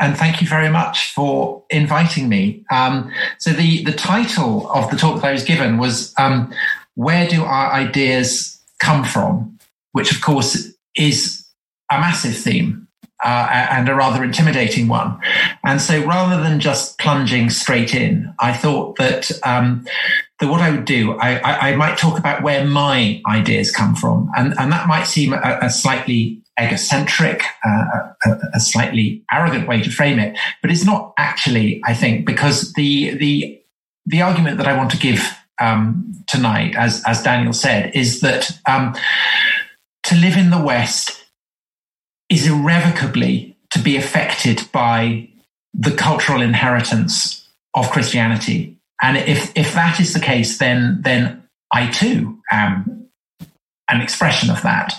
[0.00, 2.64] and thank you very much for inviting me.
[2.70, 6.52] Um, so the the title of the talk that I was given was um,
[6.94, 9.58] "Where Do Our Ideas Come From,"
[9.92, 11.46] which of course is
[11.90, 12.88] a massive theme
[13.22, 15.18] uh, and a rather intimidating one.
[15.64, 19.84] And so rather than just plunging straight in, I thought that, um,
[20.38, 23.94] that what I would do, I, I, I, might talk about where my ideas come
[23.94, 24.30] from.
[24.36, 29.82] And, and that might seem a, a slightly egocentric, uh, a, a, slightly arrogant way
[29.82, 33.60] to frame it, but it's not actually, I think, because the, the,
[34.06, 38.50] the argument that I want to give um, tonight, as, as Daniel said, is that
[38.68, 38.94] um,
[40.04, 41.24] to live in the West
[42.28, 45.28] is irrevocably to be affected by
[45.74, 48.76] the cultural inheritance of Christianity.
[49.02, 52.99] And if, if that is the case, then, then I too am
[53.90, 54.94] an expression of that.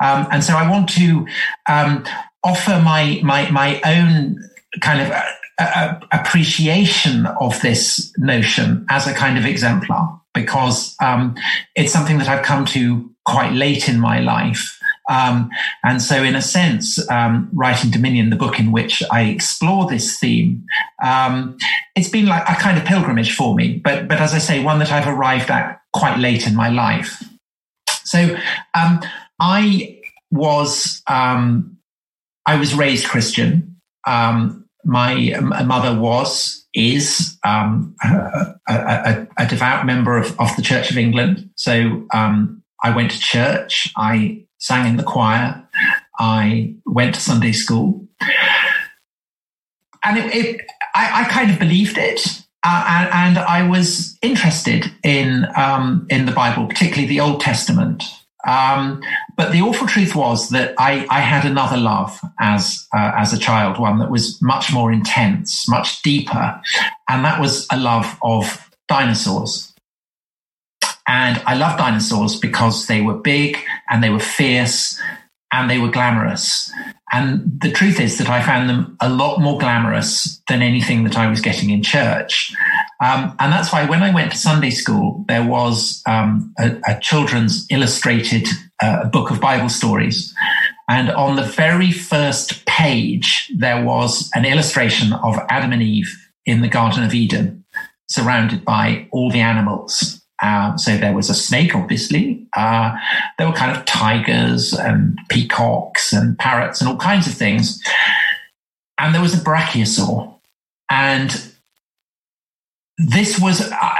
[0.00, 1.26] Um, and so I want to
[1.68, 2.04] um,
[2.44, 4.42] offer my, my, my own
[4.80, 5.12] kind of
[5.58, 11.34] uh, appreciation of this notion as a kind of exemplar because um,
[11.74, 14.78] it's something that I've come to quite late in my life.
[15.08, 15.50] Um,
[15.84, 20.18] and so, in a sense, um, writing Dominion, the book in which I explore this
[20.18, 20.64] theme,
[21.02, 21.56] um,
[21.94, 23.80] it's been like a kind of pilgrimage for me.
[23.82, 27.22] But, but as I say, one that I've arrived at quite late in my life.
[28.06, 28.36] So,
[28.74, 29.00] um,
[29.38, 30.00] I
[30.30, 31.76] was um,
[32.46, 33.76] I was raised Christian.
[34.06, 37.82] Um, my mother was is a,
[38.68, 41.50] a, a, devout member of, of the Church of England.
[41.56, 43.92] So I went to church.
[43.96, 45.66] I sang in the choir.
[46.18, 48.06] I went to Sunday school.
[50.04, 52.45] And it, it I, I, kind of believed it.
[52.68, 58.02] Uh, and, I was interested in, um, in the Bible, particularly the Old Testament.
[58.44, 59.02] Um,
[59.36, 63.38] but the awful truth was that I, I had another love as uh, as a
[63.38, 66.60] child, one that was much more intense, much deeper,
[67.08, 69.72] and that was a love of dinosaurs.
[71.06, 75.00] And I loved dinosaurs because they were big and they were fierce
[75.52, 76.72] and they were glamorous.
[77.12, 81.16] And the truth is that I found them a lot more glamorous than anything that
[81.16, 82.52] I was getting in church.
[83.00, 86.98] Um, and that's why when I went to Sunday school, there was um, a, a,
[87.00, 88.48] children's illustrated
[88.82, 90.34] uh, book of Bible stories.
[90.88, 96.12] And on the very first page, there was an illustration of Adam and Eve
[96.44, 97.64] in the Garden of Eden,
[98.08, 100.15] surrounded by all the animals.
[100.42, 102.46] Uh, so there was a snake, obviously.
[102.56, 102.94] Uh,
[103.38, 107.82] there were kind of tigers and peacocks and parrots and all kinds of things.
[108.98, 110.34] And there was a brachiosaur.
[110.90, 111.52] And
[112.98, 113.94] this was uh,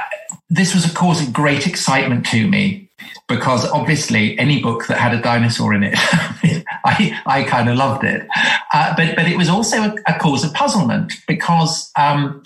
[0.48, 2.88] this was a cause of great excitement to me
[3.28, 5.94] because obviously any book that had a dinosaur in it,
[6.84, 8.26] I, I kind of loved it.
[8.72, 12.42] Uh, but but it was also a, a cause of puzzlement because um,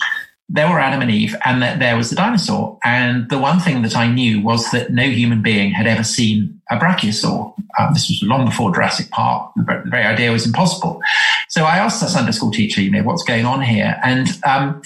[0.53, 2.77] there were Adam and Eve, and that there was the dinosaur.
[2.83, 6.61] And the one thing that I knew was that no human being had ever seen
[6.69, 7.53] a brachiosaur.
[7.79, 9.53] Um, this was long before Jurassic Park.
[9.55, 10.99] The very idea was impossible.
[11.47, 13.97] So I asked the Sunday school teacher, you know, what's going on here?
[14.03, 14.81] And um,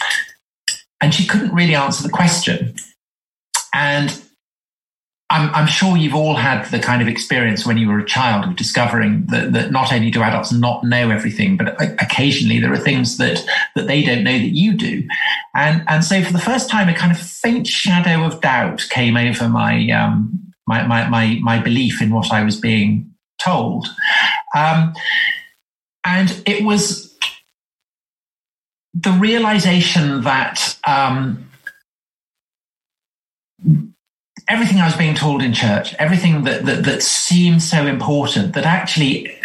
[1.01, 2.75] and she couldn't really answer the question.
[3.73, 4.21] And
[5.35, 8.45] I'm, I'm, sure you've all had the kind of experience when you were a child
[8.45, 12.77] of discovering that, that, not only do adults not know everything, but occasionally there are
[12.77, 13.45] things that,
[13.75, 15.05] that they don't know that you do.
[15.53, 19.17] And, and so for the first time, a kind of faint shadow of doubt came
[19.17, 23.87] over my, um, my, my, my, my belief in what I was being told.
[24.55, 24.93] Um,
[26.05, 27.13] and it was
[28.93, 31.44] the realization that, um,
[34.47, 38.65] everything I was being told in church, everything that, that, that seemed so important that
[38.65, 39.35] actually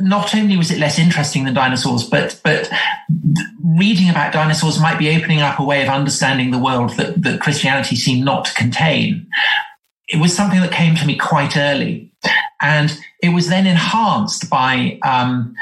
[0.00, 2.70] not only was it less interesting than dinosaurs, but but
[3.62, 7.40] reading about dinosaurs might be opening up a way of understanding the world that, that
[7.40, 9.28] Christianity seemed not to contain.
[10.08, 12.12] It was something that came to me quite early,
[12.60, 15.54] and it was then enhanced by um,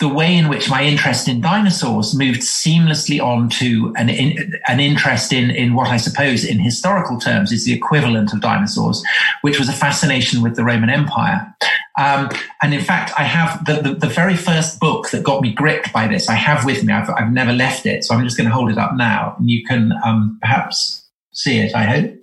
[0.00, 4.80] the way in which my interest in dinosaurs moved seamlessly on to an, in, an
[4.80, 9.04] interest in, in what I suppose in historical terms is the equivalent of dinosaurs,
[9.42, 11.54] which was a fascination with the Roman Empire.
[11.98, 12.30] Um,
[12.62, 15.92] and in fact, I have the, the, the, very first book that got me gripped
[15.92, 16.94] by this, I have with me.
[16.94, 18.04] I've, I've never left it.
[18.04, 21.58] So I'm just going to hold it up now and you can um, perhaps see
[21.58, 22.14] it, I hope.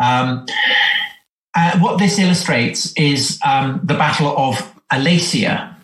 [0.00, 0.46] Um,
[1.54, 4.56] uh, what this illustrates is um, the Battle of
[4.90, 5.75] Alesia,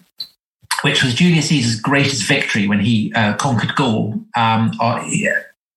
[0.82, 4.14] which was Julius Caesar's greatest victory when he uh, conquered Gaul.
[4.36, 5.04] Um, uh,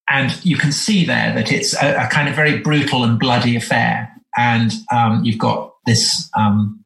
[0.10, 3.56] and you can see there that it's a, a, kind of very brutal and bloody
[3.56, 4.12] affair.
[4.38, 6.84] And um, you've got this um,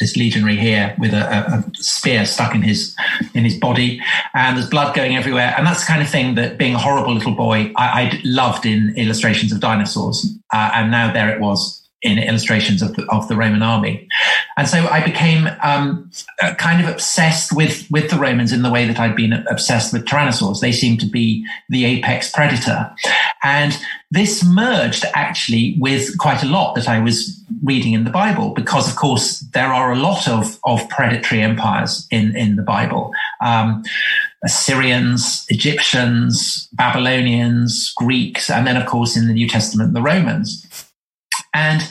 [0.00, 2.96] this legionary here with a, a, spear stuck in his
[3.32, 4.00] in his body,
[4.34, 5.54] and there's blood going everywhere.
[5.56, 8.66] And that's the kind of thing that, being a horrible little boy, I, I loved
[8.66, 10.26] in illustrations of dinosaurs.
[10.52, 14.06] Uh, and now there it was in illustrations of the, of the Roman army.
[14.56, 16.10] And so I became um,
[16.40, 19.92] uh, kind of obsessed with, with the Romans in the way that I'd been obsessed
[19.92, 20.60] with tyrannosaurs.
[20.60, 22.94] They seemed to be the apex predator.
[23.42, 23.76] And
[24.10, 28.88] this merged actually with quite a lot that I was reading in the Bible, because
[28.88, 33.12] of course there are a lot of, of predatory empires in, in the Bible.
[33.44, 33.82] Um,
[34.44, 40.66] Assyrians, Egyptians, Babylonians, Greeks, and then of course in the New Testament, the Romans.
[41.54, 41.82] And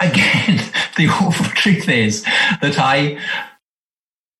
[0.00, 0.60] again,
[0.96, 2.24] the awful truth is
[2.60, 3.18] that I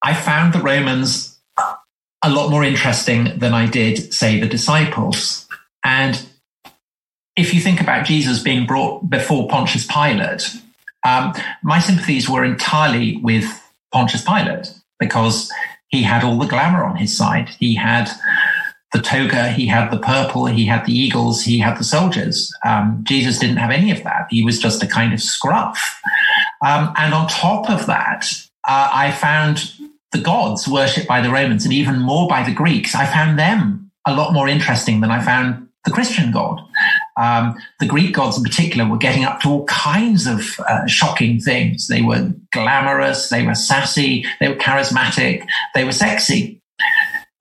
[0.05, 1.39] I found the Romans
[2.25, 5.49] a lot more interesting than I did, say, the disciples.
[5.85, 6.25] And
[7.37, 10.57] if you think about Jesus being brought before Pontius Pilate,
[11.07, 11.33] um,
[11.63, 13.45] my sympathies were entirely with
[13.93, 15.51] Pontius Pilate because
[15.89, 17.49] he had all the glamour on his side.
[17.49, 18.09] He had
[18.93, 22.53] the toga, he had the purple, he had the eagles, he had the soldiers.
[22.65, 24.27] Um, Jesus didn't have any of that.
[24.31, 26.01] He was just a kind of scruff.
[26.65, 28.27] Um, and on top of that,
[28.69, 29.73] uh, I found
[30.13, 32.95] the gods worshipped by the Romans and even more by the Greeks.
[32.95, 36.61] I found them a lot more interesting than I found the Christian God.
[37.17, 41.41] Um, the Greek gods in particular were getting up to all kinds of uh, shocking
[41.41, 41.89] things.
[41.89, 46.61] They were glamorous, they were sassy, they were charismatic, they were sexy.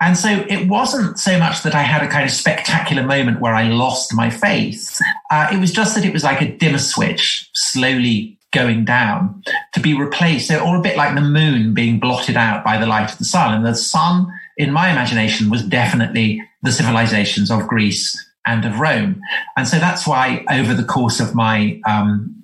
[0.01, 3.53] And so it wasn't so much that I had a kind of spectacular moment where
[3.53, 4.99] I lost my faith.
[5.29, 9.43] Uh, it was just that it was like a dimmer switch slowly going down
[9.73, 12.85] to be replaced, So, or a bit like the moon being blotted out by the
[12.85, 13.53] light of the sun.
[13.53, 14.27] And the sun,
[14.57, 19.21] in my imagination, was definitely the civilizations of Greece and of Rome.
[19.55, 22.40] And so that's why over the course of my um,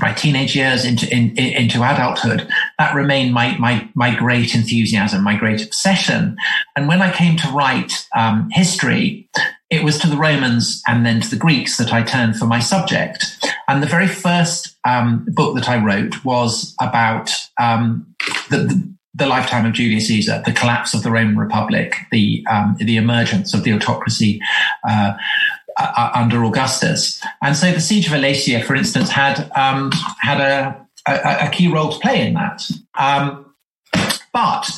[0.00, 2.48] my teenage years into in, into adulthood,
[2.78, 6.36] that remained my my my great enthusiasm, my great obsession.
[6.76, 9.28] And when I came to write um, history,
[9.70, 12.60] it was to the Romans and then to the Greeks that I turned for my
[12.60, 13.24] subject.
[13.68, 18.14] And the very first um, book that I wrote was about um,
[18.50, 22.76] the, the the lifetime of Julius Caesar, the collapse of the Roman Republic, the um,
[22.78, 24.40] the emergence of the autocracy
[24.88, 25.12] uh,
[25.80, 27.22] uh, uh, under Augustus.
[27.42, 29.90] And so the siege of Alesia, for instance, had um,
[30.20, 32.62] had a, a, a, key role to play in that.
[32.98, 33.46] Um,
[34.32, 34.70] but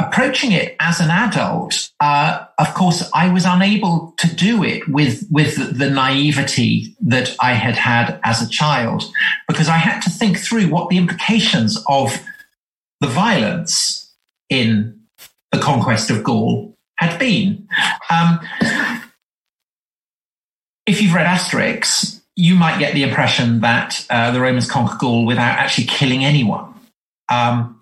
[0.00, 5.26] approaching it as an adult, uh, of course, I was unable to do it with
[5.30, 9.04] with the naivety that I had had as a child,
[9.46, 12.18] because I had to think through what the implications of
[13.00, 14.14] the violence
[14.48, 14.98] in
[15.52, 17.68] the conquest of Gaul had been.
[18.10, 18.40] Um,
[20.86, 25.26] if you've read Asterix, you might get the impression that uh, the Romans conquered Gaul
[25.26, 26.74] without actually killing anyone.
[27.28, 27.80] Um,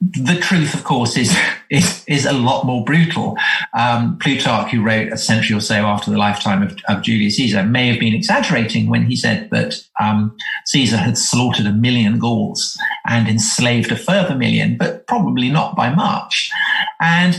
[0.00, 1.36] the truth, of course, is
[1.70, 3.36] is is a lot more brutal.
[3.76, 7.64] Um, Plutarch, who wrote a century or so after the lifetime of, of Julius Caesar,
[7.64, 10.36] may have been exaggerating when he said that um,
[10.66, 15.92] Caesar had slaughtered a million Gauls and enslaved a further million, but probably not by
[15.92, 16.50] much.
[17.00, 17.38] And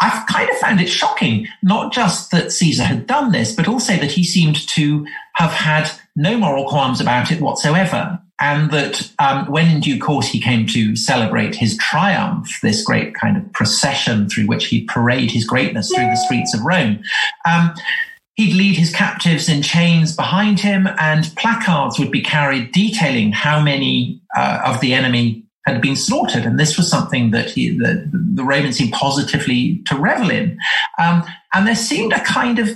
[0.00, 3.96] I've kind of found it shocking, not just that Caesar had done this, but also
[3.96, 8.20] that he seemed to have had no moral qualms about it whatsoever.
[8.40, 13.14] And that um, when in due course he came to celebrate his triumph, this great
[13.14, 17.02] kind of procession through which he'd parade his greatness through the streets of Rome,
[17.50, 17.74] um,
[18.36, 23.60] he'd lead his captives in chains behind him, and placards would be carried detailing how
[23.60, 26.44] many uh, of the enemy had been slaughtered.
[26.44, 30.58] And this was something that he, the, the Romans seemed positively to revel in.
[30.98, 32.68] Um, and there seemed a kind of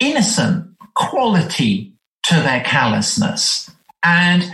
[0.00, 1.92] innocent quality
[2.24, 3.70] to their callousness.
[4.02, 4.50] And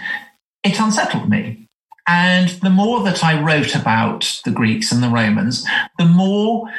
[0.63, 1.69] it unsettled me.
[2.07, 5.67] And the more that I wrote about the Greeks and the Romans,
[5.99, 6.71] the more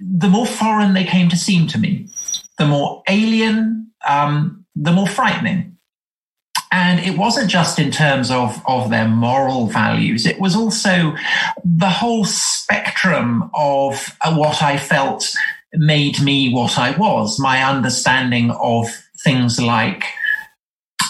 [0.00, 2.06] the more foreign they came to seem to me,
[2.56, 5.76] the more alien, um, the more frightening.
[6.70, 11.14] And it wasn't just in terms of, of their moral values, it was also
[11.64, 15.24] the whole spectrum of uh, what I felt
[15.74, 18.86] made me what I was, my understanding of
[19.24, 20.04] things like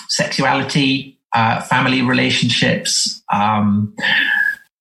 [0.08, 3.94] sexuality, uh, family relationships, um,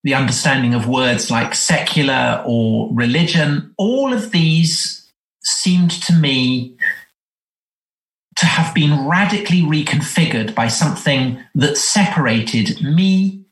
[0.03, 5.11] the understanding of words like secular or religion, all of these
[5.43, 6.76] seemed to me
[8.37, 13.45] to have been radically reconfigured by something that separated me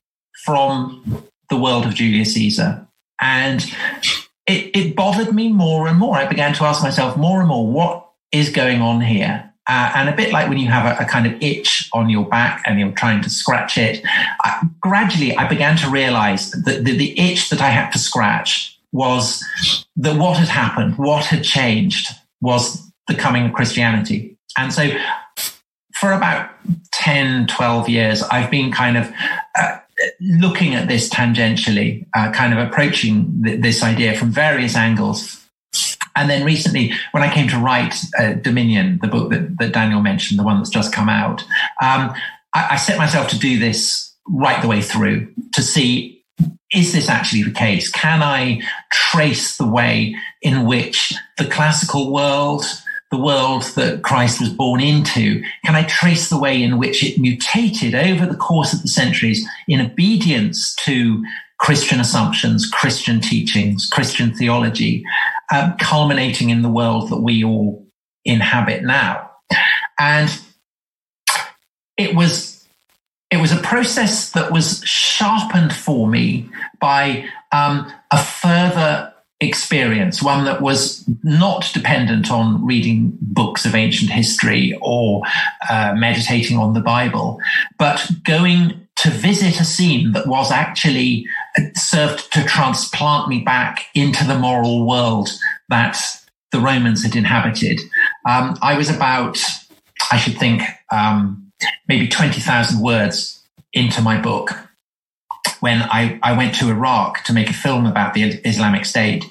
[0.44, 2.88] from the world of Julius Caesar.
[3.20, 3.64] And
[4.48, 6.16] it, it bothered me more and more.
[6.16, 9.52] I began to ask myself more and more, what is going on here?
[9.68, 12.26] uh, and a bit like when you have a, a, kind of itch on your
[12.26, 14.02] back and you're trying to scratch it,
[14.42, 18.80] I, gradually I began to realize that the, the itch that I had to scratch
[18.92, 19.44] was
[19.98, 22.10] that what had happened, what had changed
[22.42, 24.35] was the coming of Christianity.
[24.58, 24.90] And so
[25.96, 26.52] for about
[26.94, 29.12] 10, 12 years, I've been kind of
[29.58, 29.80] uh,
[30.20, 35.42] looking at this tangentially, uh, kind of approaching th- this idea from various angles.
[36.16, 40.02] And then recently, when I came to write uh, Dominion, the book that, that, Daniel
[40.02, 41.42] mentioned, the one that's just come out,
[41.82, 42.14] um,
[42.54, 46.16] I, I set myself to do this right the way through to see
[46.74, 47.90] is this actually the case?
[47.90, 48.60] Can I
[48.92, 52.66] trace the way in which the classical world,
[53.16, 57.18] the world that Christ was born into, can I trace the way in which it
[57.18, 61.24] mutated over the course of the centuries in obedience to
[61.58, 65.06] Christian assumptions, Christian teachings, Christian theology,
[65.54, 67.88] um, culminating in the world that we all
[68.26, 69.32] inhabit now?
[69.98, 70.30] And
[71.98, 72.68] it was
[73.32, 80.46] it was a process that was sharpened for me by um, a further experience, one
[80.46, 85.22] that was not dependent on reading books of ancient history or
[85.70, 87.40] uh, meditating on the Bible,
[87.78, 91.26] but going to visit a scene that was actually
[91.58, 95.30] uh, served to transplant me back into the moral world
[95.68, 96.00] that
[96.52, 97.82] the Romans had inhabited.
[98.28, 99.38] Um, I was about,
[100.12, 100.62] I should think,
[100.92, 101.52] um,
[101.90, 104.52] maybe 20,000 words into my book
[105.60, 109.26] when I, I went to Iraq to make a film about the Islamic State.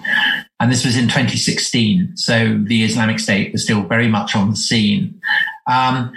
[0.61, 2.17] And this was in 2016.
[2.17, 5.21] So the Islamic State was still very much on the scene.
[5.67, 6.13] Um,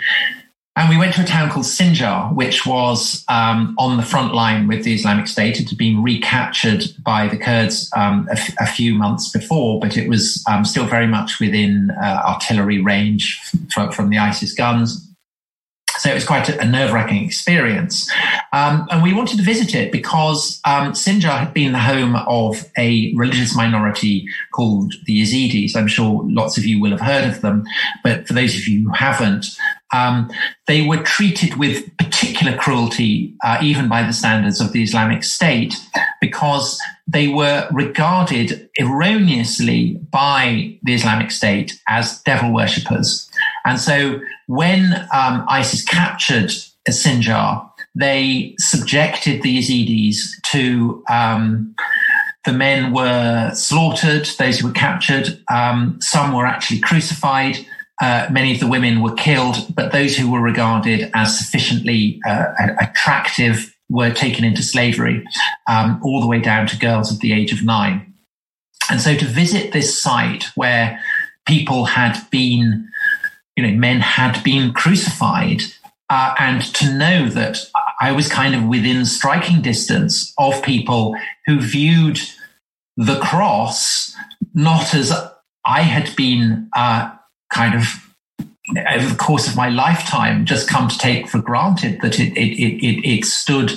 [0.77, 4.67] and we went to a town called Sinjar, which was um, on the front line
[4.67, 5.59] with the Islamic State.
[5.59, 9.97] It had been recaptured by the Kurds um, a, f- a few months before, but
[9.97, 13.41] it was um, still very much within uh, artillery range
[13.75, 15.06] f- from the ISIS guns.
[15.97, 18.11] So it was quite a, nerve wracking experience.
[18.51, 22.65] Um, and we wanted to visit it because um, Sinjar had been the home of
[22.77, 25.75] a religious minority called the Yazidis.
[25.75, 27.65] I'm sure lots of you will have heard of them,
[28.03, 29.45] but for those of you who haven't,
[29.93, 30.29] um,
[30.65, 35.75] they were treated with particular cruelty, uh, even by the standards of the Islamic State,
[36.19, 43.26] because they were regarded erroneously by the Islamic State as devil worshippers.
[43.67, 46.51] And so when um, ISIS captured
[46.89, 50.15] Sinjar, they subjected the Yazidis
[50.51, 51.75] to um,
[52.45, 55.43] the men were slaughtered, those who were captured.
[55.51, 57.57] Um, some were actually crucified.
[58.01, 62.45] Uh, many of the women were killed, but those who were regarded as sufficiently uh,
[62.79, 65.25] attractive were taken into slavery,
[65.67, 68.13] um, all the way down to girls of the age of nine.
[68.89, 71.01] And so to visit this site where
[71.45, 72.87] people had been
[73.57, 75.63] you know, men had been crucified,
[76.09, 77.57] uh, and to know that
[77.99, 82.19] I was kind of within striking distance of people who viewed
[82.95, 84.15] the cross
[84.53, 85.11] not as
[85.65, 87.11] I had been uh,
[87.51, 87.85] kind of
[88.89, 92.59] over the course of my lifetime just come to take for granted that it, it,
[92.59, 93.71] it, it stood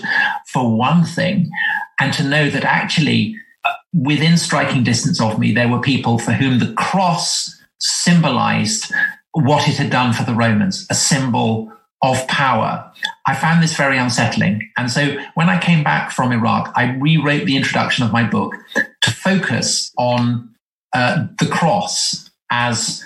[0.47, 1.51] for one thing,
[1.99, 6.33] and to know that actually uh, within striking distance of me, there were people for
[6.33, 8.93] whom the cross symbolized
[9.33, 11.73] what it had done for the Romans, a symbol
[12.03, 12.91] of power.
[13.27, 14.71] I found this very unsettling.
[14.77, 18.55] And so when I came back from Iraq, I rewrote the introduction of my book
[19.03, 20.55] to focus on
[20.95, 23.05] uh, the cross as,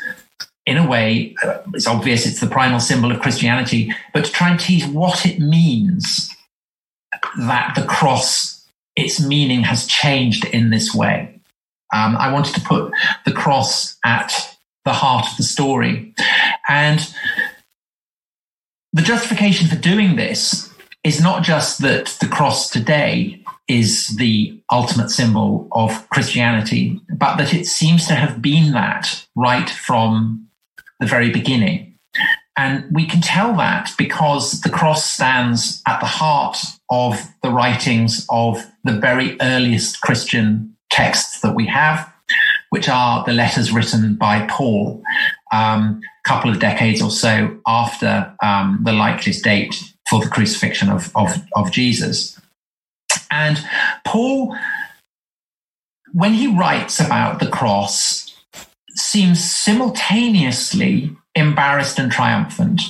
[0.65, 4.51] in a way, uh, it's obvious it's the primal symbol of Christianity, but to try
[4.51, 6.31] and tease what it means
[7.39, 8.65] that the cross,
[8.97, 11.41] its meaning has changed in this way.
[11.93, 12.93] Um, I wanted to put
[13.25, 14.54] the cross at
[14.85, 16.15] the heart of the story.
[16.69, 17.01] And
[18.93, 20.73] the justification for doing this
[21.03, 27.55] is not just that the cross today is the ultimate symbol of Christianity, but that
[27.55, 30.49] it seems to have been that right from
[31.01, 31.99] the very beginning.
[32.57, 38.25] And we can tell that because the cross stands at the heart of the writings
[38.31, 42.14] of the very earliest Christian texts that we have
[42.71, 45.03] which are the letters written by Paul
[45.53, 49.75] um, a couple of decades or so after um, the likeliest date
[50.09, 52.41] for the crucifixion of, of, of Jesus.
[53.31, 53.59] And
[54.07, 54.57] Paul,
[56.13, 58.35] when he writes about the cross,
[58.91, 62.83] seems simultaneously embarrassed and triumphant.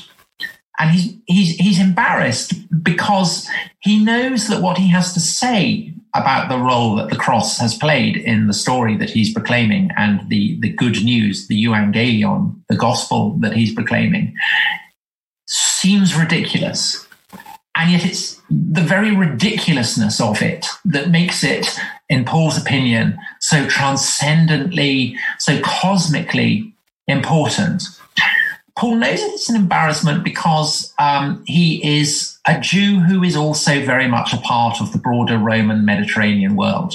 [0.79, 3.49] And he's, he's, he's embarrassed because
[3.81, 7.77] he knows that what he has to say about the role that the cross has
[7.77, 12.77] played in the story that he's proclaiming and the, the good news, the euangelion, the
[12.77, 14.35] gospel that he's proclaiming,
[15.47, 17.07] seems ridiculous.
[17.77, 21.67] And yet it's the very ridiculousness of it that makes it,
[22.09, 26.73] in Paul's opinion, so transcendently, so cosmically
[27.09, 27.83] important.
[28.77, 34.09] Paul knows it's an embarrassment because um, he is a Jew who is also very
[34.09, 36.95] much a part of the broader Roman Mediterranean world.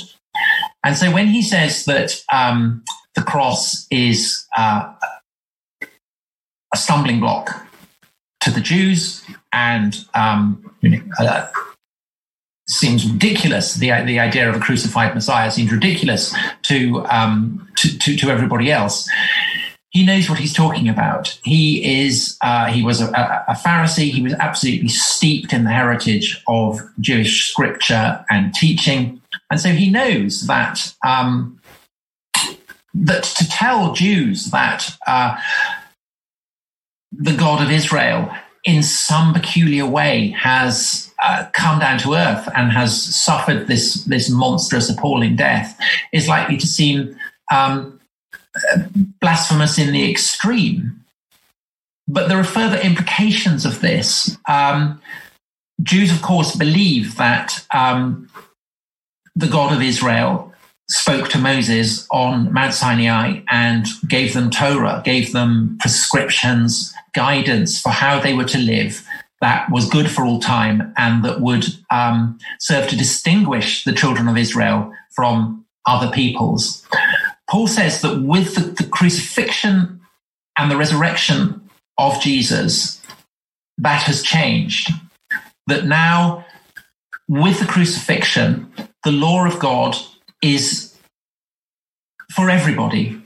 [0.83, 2.83] And so when he says that um,
[3.15, 4.93] the cross is uh,
[6.73, 7.65] a stumbling block
[8.41, 10.73] to the Jews and um,
[11.17, 11.47] uh,
[12.67, 13.75] seems ridiculous.
[13.75, 18.71] The, the idea of a crucified Messiah seems ridiculous to, um, to, to, to everybody
[18.71, 19.09] else
[19.91, 21.39] he knows what he's talking about.
[21.43, 23.07] He is uh, he was a,
[23.47, 24.11] a, Pharisee.
[24.11, 29.89] He was absolutely steeped in the heritage of Jewish scripture and teaching, and so he
[29.89, 31.59] knows that um,
[32.93, 35.35] that to tell Jews that uh,
[37.11, 38.31] the God of Israel
[38.65, 44.29] in some peculiar way has uh, come down to earth and has suffered this this
[44.29, 45.79] monstrous, appalling death
[46.13, 47.17] is likely to seem
[47.51, 47.98] um,
[49.21, 51.03] blasphemous in the extreme.
[52.07, 54.37] But there are further implications of this.
[54.47, 55.01] Um,
[55.83, 58.29] Jews, of course, believe that um,
[59.35, 60.53] the God of Israel
[60.89, 67.89] spoke to Moses on Mount Sinai and gave them Torah, gave them prescriptions, guidance for
[67.89, 69.05] how they were to live
[69.41, 74.27] that was good for all time and that would um, serve to distinguish the children
[74.27, 76.85] of Israel from other peoples.
[77.49, 80.01] Paul says that with the, the crucifixion
[80.57, 83.01] and the resurrection of Jesus,
[83.79, 84.91] that has changed.
[85.67, 86.45] That now,
[87.27, 88.71] with the crucifixion,
[89.03, 89.95] the law of God
[90.43, 90.95] is
[92.33, 93.21] for everybody.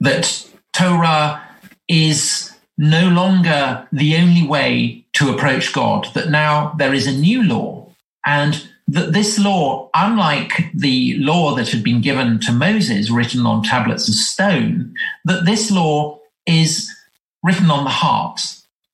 [0.00, 1.42] That Torah
[1.88, 7.44] is no longer the only way to approach God, that now there is a new
[7.44, 7.92] law.
[8.24, 13.62] And that this law, unlike the law that had been given to Moses, written on
[13.62, 16.90] tablets of stone, that this law is
[17.42, 18.40] written on the heart,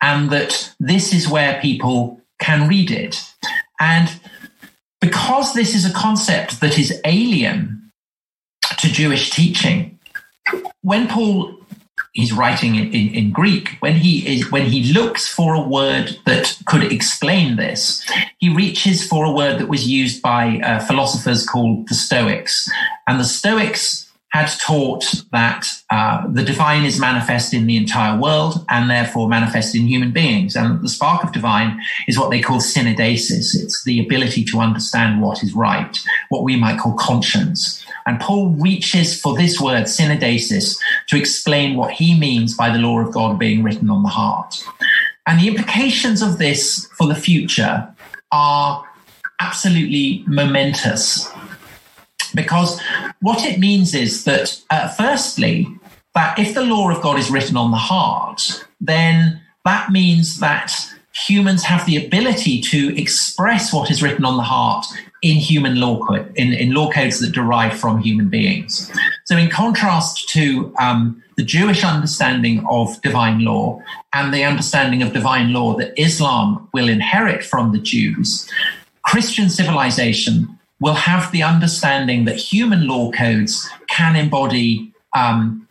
[0.00, 3.20] and that this is where people can read it.
[3.80, 4.20] And
[5.00, 7.90] because this is a concept that is alien
[8.78, 9.98] to Jewish teaching,
[10.82, 11.58] when Paul
[12.12, 16.18] he's writing in, in, in, Greek, when he is when he looks for a word
[16.27, 18.05] that could explain this,
[18.38, 22.71] he reaches for a word that was used by uh, philosophers called the Stoics,
[23.07, 28.64] and the Stoics had taught that uh, the divine is manifest in the entire world
[28.69, 30.55] and therefore manifest in human beings.
[30.55, 33.55] And the spark of divine is what they call syneidesis.
[33.55, 37.83] It's the ability to understand what is right, what we might call conscience.
[38.07, 43.01] And Paul reaches for this word, syneidesis, to explain what he means by the law
[43.01, 44.62] of God being written on the heart.
[45.27, 47.95] And the implications of this for the future
[48.31, 48.85] are
[49.41, 51.31] absolutely momentous.
[52.38, 52.81] Because
[53.20, 55.66] what it means is that, uh, firstly,
[56.14, 60.72] that if the law of God is written on the heart, then that means that
[61.27, 64.87] humans have the ability to express what is written on the heart
[65.20, 68.88] in human law code, in, in law codes that derive from human beings.
[69.24, 75.12] So, in contrast to um, the Jewish understanding of divine law and the understanding of
[75.12, 78.48] divine law that Islam will inherit from the Jews,
[79.03, 85.67] Christian civilization will have the understanding that human law codes can embody um,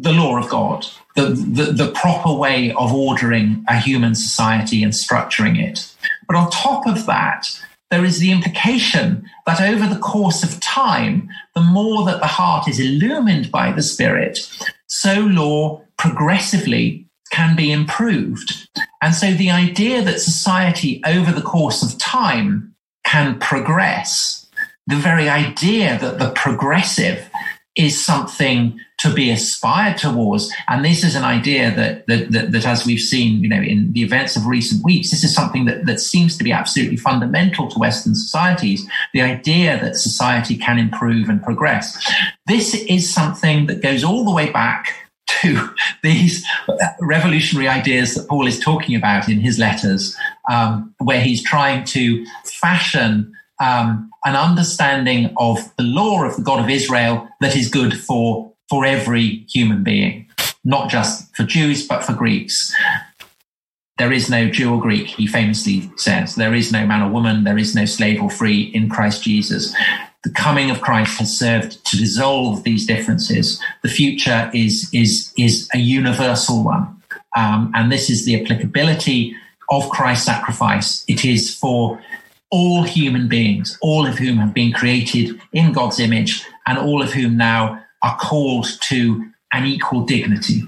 [0.00, 4.92] the law of God, the, the, the proper way of ordering a human society and
[4.92, 5.94] structuring it.
[6.26, 7.46] But on top of that,
[7.90, 12.66] there is the implication that over the course of time, the more that the heart
[12.66, 14.38] is illumined by the Spirit,
[14.86, 18.68] so law progressively can be improved.
[19.02, 22.71] And so the idea that society over the course of time
[23.12, 24.48] can progress,
[24.86, 27.28] the very idea that the progressive
[27.76, 30.50] is something to be aspired towards.
[30.68, 33.92] And this is an idea that, that, that, that, as we've seen, you know, in
[33.92, 37.68] the events of recent weeks, this is something that, that seems to be absolutely fundamental
[37.68, 38.86] to Western societies.
[39.12, 42.10] The idea that society can improve and progress.
[42.46, 45.01] This is something that goes all the way back
[45.40, 46.44] to these
[47.00, 50.16] revolutionary ideas that Paul is talking about in his letters,
[50.50, 56.62] um, where he's trying to fashion um, an understanding of the law of the God
[56.62, 60.28] of Israel that is good for, for every human being,
[60.64, 62.74] not just for Jews, but for Greeks.
[63.98, 66.34] there is no Jew or Greek, he famously says.
[66.34, 69.74] There is no man or woman, there is no slave or free in Christ Jesus.
[70.24, 73.60] The coming of Christ has served to dissolve these differences.
[73.82, 77.02] The future is, is, is a universal one.
[77.36, 79.34] Um, and this is the applicability
[79.70, 81.04] of Christ's sacrifice.
[81.08, 82.00] It is for
[82.50, 87.12] all human beings, all of whom have been created in God's image, and all of
[87.12, 90.62] whom now are called to an equal dignity.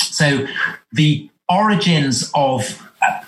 [0.00, 0.46] So
[0.92, 3.20] the origins of uh,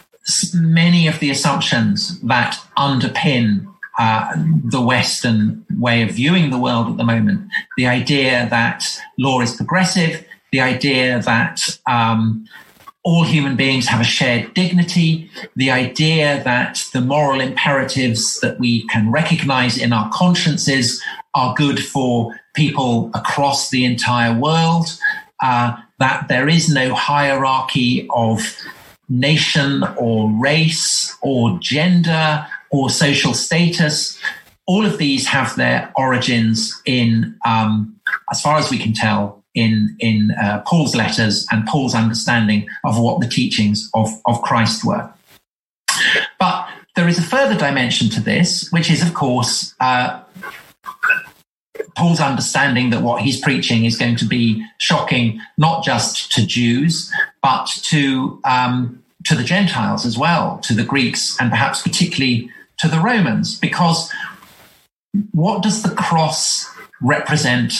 [0.55, 3.67] many of the assumptions that underpin
[3.99, 7.51] uh, the Western way of viewing the world at the moment.
[7.77, 8.85] The idea that
[9.19, 12.47] law is progressive, the idea that um,
[13.03, 18.87] all human beings have a shared dignity, the idea that the moral imperatives that we
[18.89, 21.03] can recognize in our consciences
[21.35, 24.87] are good for people across the entire world,
[25.43, 28.57] uh, that there is no hierarchy of
[29.09, 34.19] nation or race or gender or social status.
[34.67, 37.99] All of these have their origins in, um,
[38.31, 42.99] as far as we can tell, in in uh, Paul's letters and Paul's understanding of
[42.99, 45.11] what the teachings of of Christ were.
[46.39, 50.21] But there is a further dimension to this, which is, of course, uh,
[51.97, 57.13] Paul's understanding that what he's preaching is going to be shocking not just to Jews,
[57.43, 62.89] but to um, to the Gentiles as well, to the Greeks, and perhaps particularly to
[62.89, 64.13] the Romans, because
[65.33, 66.67] what does the cross
[67.01, 67.73] represent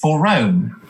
[0.00, 0.80] for Rome?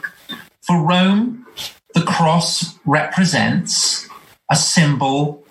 [0.62, 1.46] For Rome,
[1.94, 4.08] the cross represents
[4.50, 5.44] a symbol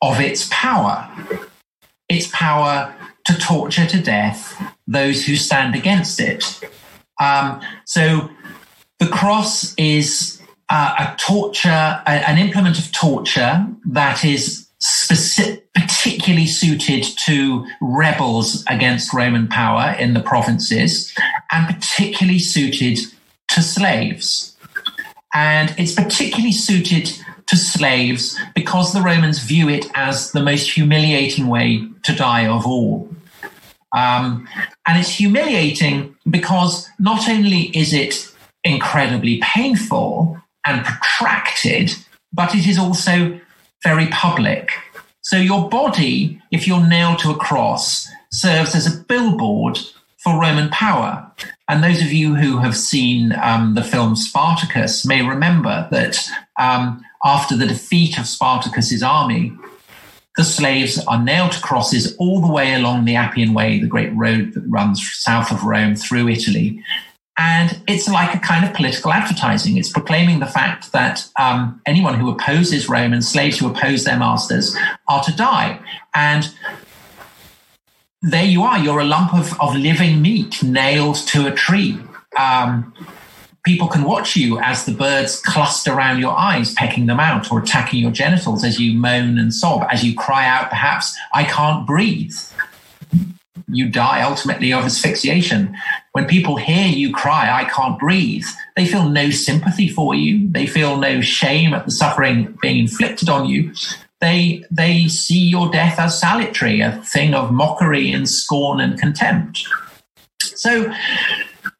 [0.00, 1.10] of its power,
[2.08, 6.60] its power to torture to death those who stand against it.
[7.20, 8.30] Um, so
[8.98, 15.66] the cross is uh, a torture, an implement of torture that is specific,
[16.02, 21.12] particularly suited to rebels against Roman power in the provinces,
[21.52, 22.98] and particularly suited
[23.48, 24.56] to slaves.
[25.32, 27.12] And it's particularly suited
[27.46, 32.66] to slaves because the Romans view it as the most humiliating way to die of
[32.66, 33.08] all.
[33.96, 34.48] Um,
[34.86, 38.28] and it's humiliating because not only is it
[38.64, 41.94] incredibly painful and protracted,
[42.32, 43.38] but it is also
[43.84, 44.72] very public.
[45.22, 49.78] So your body, if you're nailed to a cross, serves as a billboard
[50.18, 51.30] for Roman power.
[51.68, 56.18] And those of you who have seen um, the film Spartacus may remember that
[56.58, 59.52] um, after the defeat of Spartacus's army,
[60.36, 64.12] the slaves are nailed to crosses all the way along the Appian Way, the great
[64.14, 66.82] road that runs south of Rome through Italy.
[67.38, 69.76] And it's like a kind of political advertising.
[69.78, 74.18] It's proclaiming the fact that um, anyone who opposes Rome and slaves who oppose their
[74.18, 74.76] masters
[75.08, 75.80] are to die.
[76.14, 76.54] And
[78.20, 81.98] there you are, you're a lump of, of living meat nailed to a tree.
[82.38, 82.94] Um,
[83.64, 87.60] people can watch you as the birds cluster around your eyes, pecking them out or
[87.60, 91.86] attacking your genitals as you moan and sob, as you cry out, perhaps, I can't
[91.86, 92.34] breathe.
[93.68, 95.76] You die ultimately of asphyxiation.
[96.12, 98.44] When people hear you cry, I can't breathe,
[98.76, 100.48] they feel no sympathy for you.
[100.50, 103.72] They feel no shame at the suffering being inflicted on you.
[104.20, 109.66] They, they see your death as salutary, a thing of mockery and scorn and contempt.
[110.38, 110.92] So,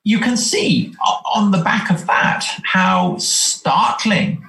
[0.05, 0.95] you can see
[1.35, 4.45] on the back of that how startling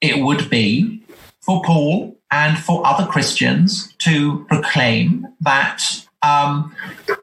[0.00, 1.02] it would be
[1.40, 5.82] for Paul and for other Christians to proclaim that,
[6.22, 6.74] um,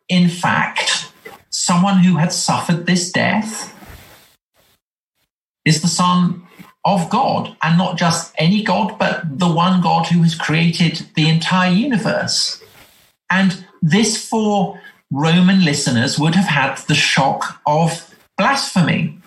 [0.09, 1.08] in fact,
[1.69, 3.75] someone who had suffered this death
[5.65, 6.41] is the Son
[6.83, 11.29] of God, and not just any God, but the one God who has created the
[11.29, 12.59] entire universe.
[13.29, 19.19] And this for Roman listeners would have had the shock of blasphemy.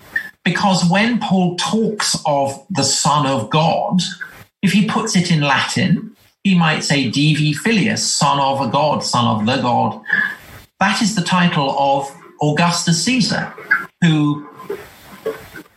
[0.45, 4.01] Because when Paul talks of the Son of God,
[4.63, 9.05] if he puts it in Latin, he might say Divi Filius, Son of a God,
[9.05, 10.01] Son of the God.
[10.81, 12.11] That is the title of
[12.43, 13.55] Augustus Caesar,
[14.01, 14.49] who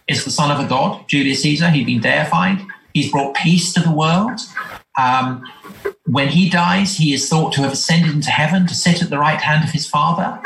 [0.08, 1.70] is the son of a god, Julius Caesar.
[1.70, 2.60] He'd been deified.
[2.94, 4.40] He's brought peace to the world.
[4.98, 5.44] Um,
[6.06, 9.20] when he dies, he is thought to have ascended into heaven to sit at the
[9.20, 10.42] right hand of his father.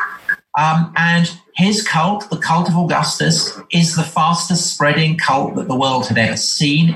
[0.57, 5.75] Um, and his cult, the cult of Augustus, is the fastest spreading cult that the
[5.75, 6.93] world had ever seen.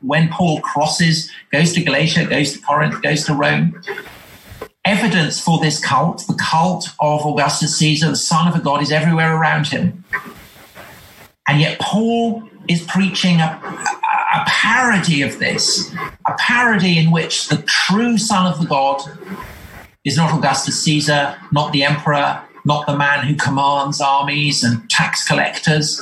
[0.00, 3.80] When Paul crosses, goes to Galatia, goes to Corinth, goes to Rome,
[4.86, 8.92] evidence for this cult, the cult of Augustus Caesar, the son of a god, is
[8.92, 10.04] everywhere around him.
[11.48, 13.60] And yet, Paul is preaching a,
[14.34, 15.92] a parody of this,
[16.26, 19.02] a parody in which the true son of the god
[20.04, 25.26] is not Augustus Caesar, not the emperor, not the man who commands armies and tax
[25.26, 26.00] collectors,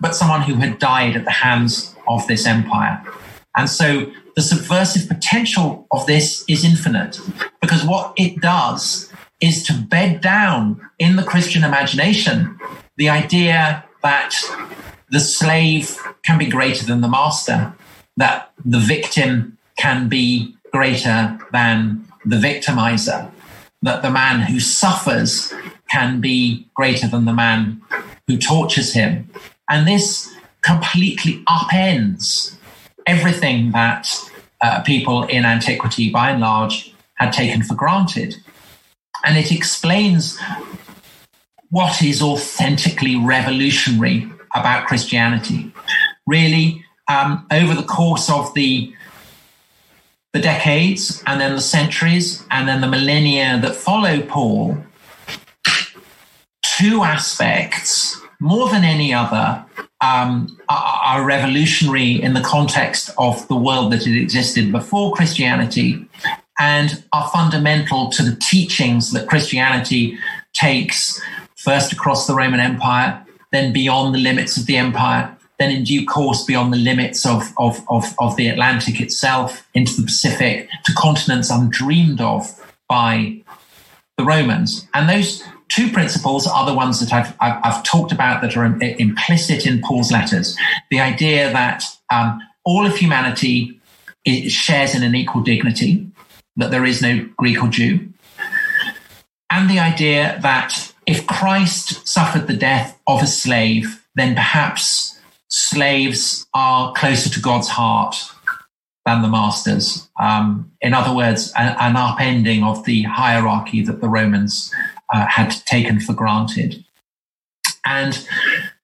[0.00, 3.02] but someone who had died at the hands of this empire.
[3.56, 7.20] And so the subversive potential of this is infinite
[7.60, 12.58] because what it does is to bed down in the Christian imagination
[12.96, 14.34] the idea that
[15.08, 17.72] the slave can be greater than the master,
[18.16, 23.30] that the victim can be greater than the victimizer,
[23.82, 25.52] that the man who suffers
[25.90, 27.80] can be greater than the man
[28.26, 29.28] who tortures him.
[29.68, 32.56] And this completely upends
[33.10, 34.08] everything that
[34.62, 38.36] uh, people in antiquity, by and large, had taken for granted.
[39.24, 40.38] And it explains
[41.70, 45.72] what is authentically revolutionary about Christianity.
[46.26, 48.94] Really, um, over the course of the
[50.32, 54.78] the decades and then the centuries and then the millennia that follow Paul,
[56.78, 59.64] two aspects, more than any other,
[60.00, 66.06] um, are, revolutionary in the context of the world that had existed before Christianity
[66.58, 70.18] and are fundamental to the teachings that Christianity
[70.54, 71.20] takes
[71.56, 76.06] first across the Roman Empire, then beyond the limits of the empire, then in due
[76.06, 80.92] course beyond the limits of, of, of, of the Atlantic itself into the Pacific to
[80.94, 82.48] continents undreamed of
[82.88, 83.42] by
[84.16, 84.86] the Romans.
[84.94, 88.64] And those two principles are the ones that I've, I've, I've talked about that are
[88.64, 90.56] implicit in Paul's letters.
[90.90, 93.80] The idea that um, all of humanity
[94.26, 96.06] shares in an equal dignity,
[96.56, 98.08] that there is no Greek or Jew,
[99.50, 106.46] and the idea that if Christ suffered the death of a slave, then perhaps slaves
[106.54, 108.16] are closer to God's heart
[109.06, 110.08] than the masters.
[110.20, 114.72] Um, in other words, an, an, upending of the hierarchy that the Romans
[115.12, 116.84] uh, had taken for granted.
[117.84, 118.26] And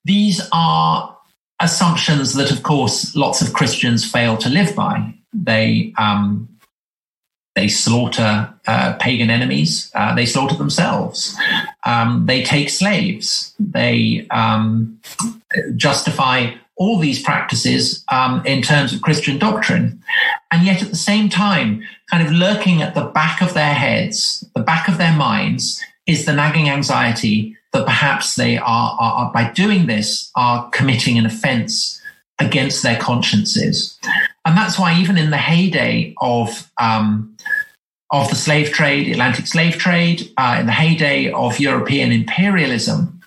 [0.04, 1.16] these are
[1.60, 5.14] assumptions that, of course, lots of Christians fail to live by.
[5.32, 6.48] They um,
[7.56, 9.90] they slaughter uh, pagan enemies.
[9.94, 11.34] Uh, they slaughter themselves.
[11.84, 13.54] Um, they take slaves.
[13.58, 15.00] They um,
[15.74, 20.02] justify all these practices um, in terms of Christian doctrine.
[20.52, 24.46] And yet at the same time, kind of lurking at the back of their heads,
[24.54, 29.50] the back of their minds, is the nagging anxiety that perhaps they are, are by
[29.50, 32.00] doing this, are committing an offense
[32.38, 33.98] against their consciences.
[34.44, 37.36] And that's why even in the heyday of um,
[38.10, 43.20] of the slave trade, Atlantic slave trade, uh, in the heyday of European imperialism,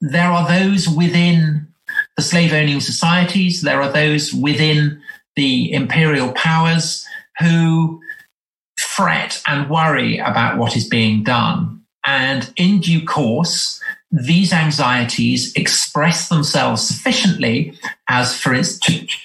[0.00, 1.66] there are those within
[2.16, 5.00] the slave owning societies, there are those within
[5.36, 7.06] the imperial powers
[7.40, 8.00] who
[8.96, 11.82] fret and worry about what is being done.
[12.04, 17.78] And in due course, these anxieties express themselves sufficiently
[18.08, 19.16] as, for instance,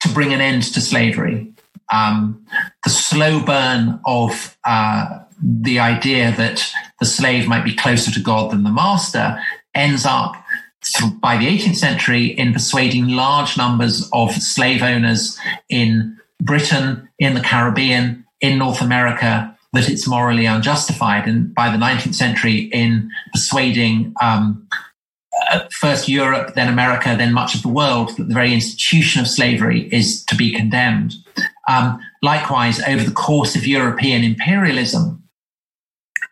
[0.00, 1.52] to, bring an end to slavery
[1.92, 2.44] um,
[2.84, 6.64] the slow burn of uh, the idea that
[6.98, 9.40] the slave might be closer to God than the master
[9.74, 10.34] ends up
[11.20, 15.38] by the 18th century in persuading large numbers of slave owners
[15.68, 21.26] in Britain, in the Caribbean, in North America that it's morally unjustified.
[21.26, 24.68] And by the 19th century, in persuading um,
[25.50, 29.28] uh, first Europe, then America, then much of the world that the very institution of
[29.28, 31.14] slavery is to be condemned.
[31.68, 35.22] Um, likewise, over the course of European imperialism,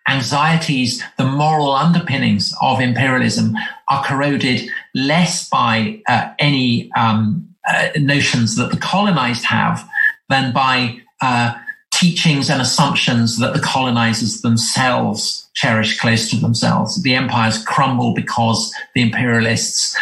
[0.08, 3.54] anxieties, the moral underpinnings of imperialism
[3.88, 9.88] are corroded less by uh, any um, uh, notions that the colonized have
[10.28, 11.54] than by uh,
[12.00, 17.02] teachings and assumptions that the colonizers themselves cherish close to themselves.
[17.02, 19.96] The empires crumble because the imperialists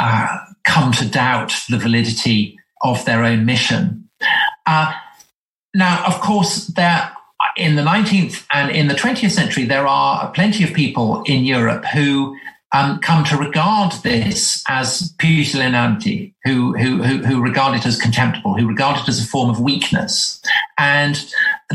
[0.00, 4.08] uh, come to doubt the validity of their own mission.
[4.64, 4.94] Uh,
[5.74, 7.12] now, of course, there
[7.56, 11.84] in the 19th and in the 20th century, there are plenty of people in Europe
[11.86, 12.34] who
[12.72, 18.66] um, come to regard this as pusillanimity, who, who, who, regard it as contemptible, who
[18.66, 20.40] regard it as a form of weakness.
[20.78, 21.22] And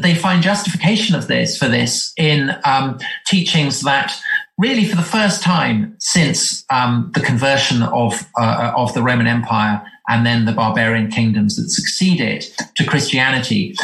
[0.02, 4.14] they find justification of this for this in um, teachings that
[4.58, 9.84] really for the first time since um, the conversion of, uh, of the Roman Empire
[10.08, 13.76] and then the barbarian kingdoms that succeeded to Christianity.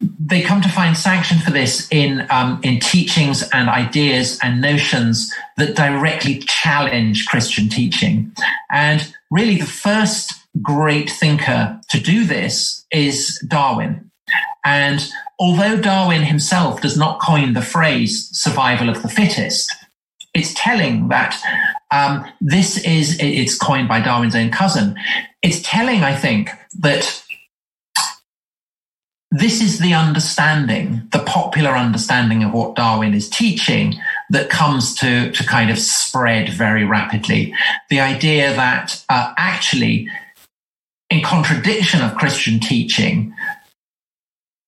[0.00, 5.32] They come to find sanction for this in um, in teachings and ideas and notions
[5.56, 8.32] that directly challenge Christian teaching,
[8.70, 10.32] and really the first
[10.62, 14.10] great thinker to do this is Darwin.
[14.64, 15.06] And
[15.38, 19.72] although Darwin himself does not coin the phrase survival of the fittest,
[20.34, 21.40] it's telling that
[21.90, 24.96] um, this is, it's coined by Darwin's own cousin.
[25.42, 27.19] It's telling, I think, that
[29.30, 33.94] this is the understanding, the popular understanding of what Darwin is teaching
[34.28, 37.54] that comes to, to kind of spread very rapidly.
[37.90, 40.08] The idea that uh, actually,
[41.10, 43.32] in contradiction of Christian teaching,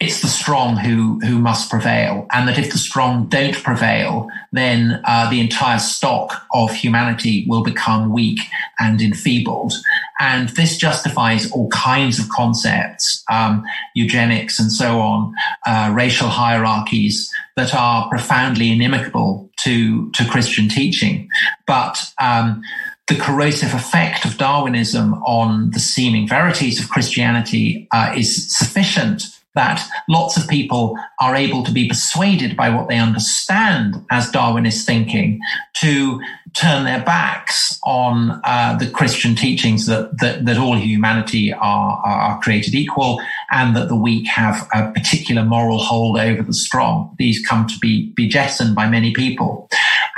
[0.02, 5.00] it's the strong who who must prevail, and that if the strong don't prevail, then
[5.04, 8.40] uh, the entire stock of humanity will become weak
[8.80, 9.72] and enfeebled.
[10.18, 15.34] And this justifies all kinds of concepts, um, eugenics and so on,
[15.66, 21.28] uh, racial hierarchies that are profoundly inimical to to Christian teaching,
[21.66, 21.96] but.
[22.20, 22.62] Um,
[23.08, 29.86] the corrosive effect of Darwinism on the seeming verities of Christianity uh, is sufficient that
[30.08, 35.40] lots of people are able to be persuaded by what they understand as Darwinist thinking
[35.74, 36.20] to
[36.54, 42.40] turn their backs on uh, the Christian teachings that, that, that all humanity are, are
[42.40, 47.14] created equal and that the weak have a particular moral hold over the strong.
[47.18, 49.68] These come to be, be jettisoned by many people.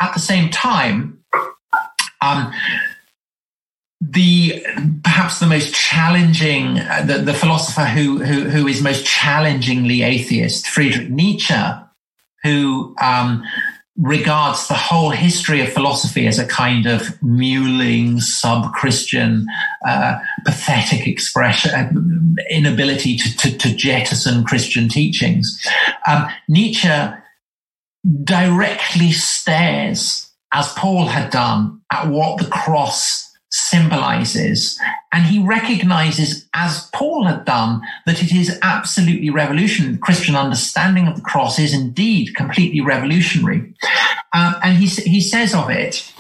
[0.01, 1.19] At the same time,
[2.21, 2.53] um,
[4.11, 4.65] the
[5.03, 10.67] perhaps the most challenging, uh, the, the philosopher who, who, who is most challengingly atheist,
[10.67, 11.55] Friedrich Nietzsche,
[12.43, 13.43] who um,
[13.97, 19.47] regards the whole history of philosophy as a kind of mewling, sub-Christian,
[19.87, 21.91] uh, pathetic expression, uh,
[22.51, 25.65] inability to, to, to, jettison Christian teachings.
[26.07, 26.89] Um, Nietzsche
[28.25, 33.24] directly stares, as Paul had done, at what the cross
[33.55, 34.81] symbolizes.
[35.13, 39.93] And he recognizes, as Paul had done, that it is absolutely revolutionary.
[39.93, 43.73] The Christian understanding of the cross is indeed completely revolutionary.
[44.33, 46.13] Uh, and he, he says of it,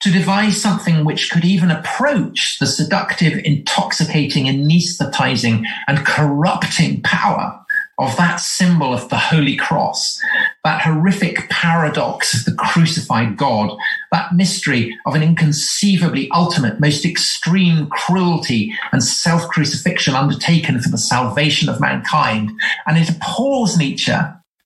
[0.00, 7.58] to devise something which could even approach the seductive, intoxicating, anesthetizing, and corrupting power
[8.00, 10.20] of that symbol of the Holy Cross,
[10.64, 13.76] that horrific paradox of the crucified God,
[14.10, 20.98] that mystery of an inconceivably ultimate, most extreme cruelty and self crucifixion undertaken for the
[20.98, 22.50] salvation of mankind.
[22.86, 24.16] And it appalls Nietzsche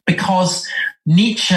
[0.06, 0.66] because
[1.04, 1.56] Nietzsche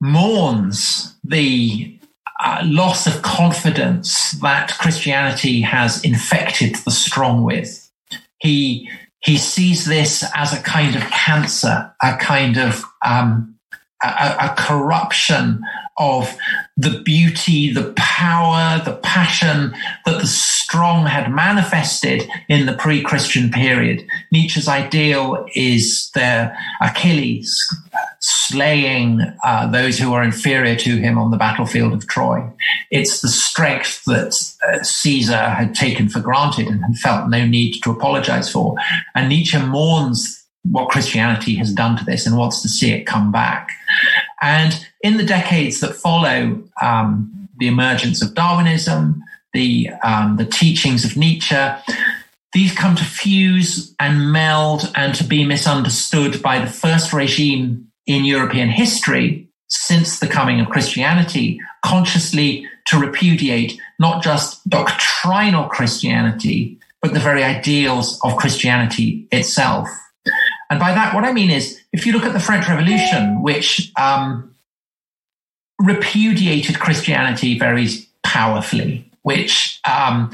[0.00, 1.98] mourns the
[2.40, 7.90] uh, loss of confidence that Christianity has infected the strong with.
[8.38, 8.90] He
[9.24, 13.54] he sees this as a kind of cancer, a kind of um,
[14.02, 15.62] a, a corruption
[15.96, 16.36] of
[16.76, 20.26] the beauty, the power, the passion that the
[20.74, 24.04] strong had manifested in the pre-Christian period.
[24.32, 27.56] Nietzsche's ideal is their Achilles
[28.18, 32.42] slaying uh, those who are inferior to him on the battlefield of Troy.
[32.90, 34.34] It's the strength that
[34.66, 38.74] uh, Caesar had taken for granted and had felt no need to apologize for.
[39.14, 43.30] And Nietzsche mourns what Christianity has done to this and wants to see it come
[43.30, 43.70] back.
[44.42, 49.22] And in the decades that follow um, the emergence of Darwinism,
[49.54, 51.56] the, um, the teachings of Nietzsche,
[52.52, 58.24] these come to fuse and meld and to be misunderstood by the first regime in
[58.24, 67.12] European history since the coming of Christianity, consciously to repudiate not just doctrinal Christianity, but
[67.12, 69.88] the very ideals of Christianity itself.
[70.70, 73.92] And by that, what I mean is, if you look at the French Revolution, which
[74.00, 74.54] um,
[75.80, 77.88] repudiated Christianity very
[78.22, 80.30] powerfully, which um,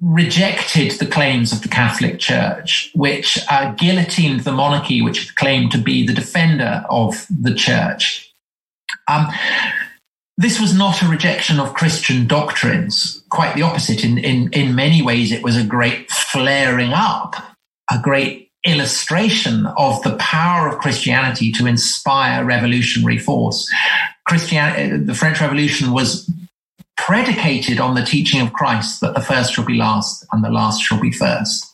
[0.00, 5.78] rejected the claims of the Catholic Church, which uh, guillotined the monarchy, which claimed to
[5.78, 8.34] be the defender of the church.
[9.06, 9.28] Um,
[10.38, 14.02] this was not a rejection of Christian doctrines, quite the opposite.
[14.02, 17.34] In, in, in many ways, it was a great flaring up,
[17.90, 23.70] a great illustration of the power of Christianity to inspire revolutionary force.
[24.26, 26.30] Christianity, the French Revolution was
[27.06, 30.82] predicated on the teaching of Christ that the first shall be last and the last
[30.82, 31.66] shall be first.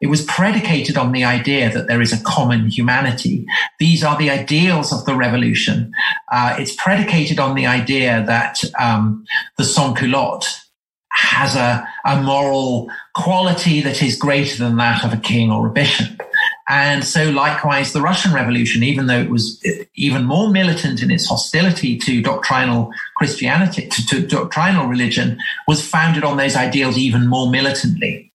[0.00, 3.46] It was predicated on the idea that there is a common humanity.
[3.80, 5.92] These are the ideals of the revolution.
[6.30, 9.24] Uh, it's predicated on the idea that um,
[9.58, 10.46] the sans-culotte
[11.10, 15.70] has a, a moral quality that is greater than that of a king or a
[15.70, 16.22] bishop.
[16.70, 19.60] And so, likewise, the Russian Revolution, even though it was
[19.96, 26.22] even more militant in its hostility to doctrinal Christianity, to, to doctrinal religion, was founded
[26.22, 28.32] on those ideals even more militantly.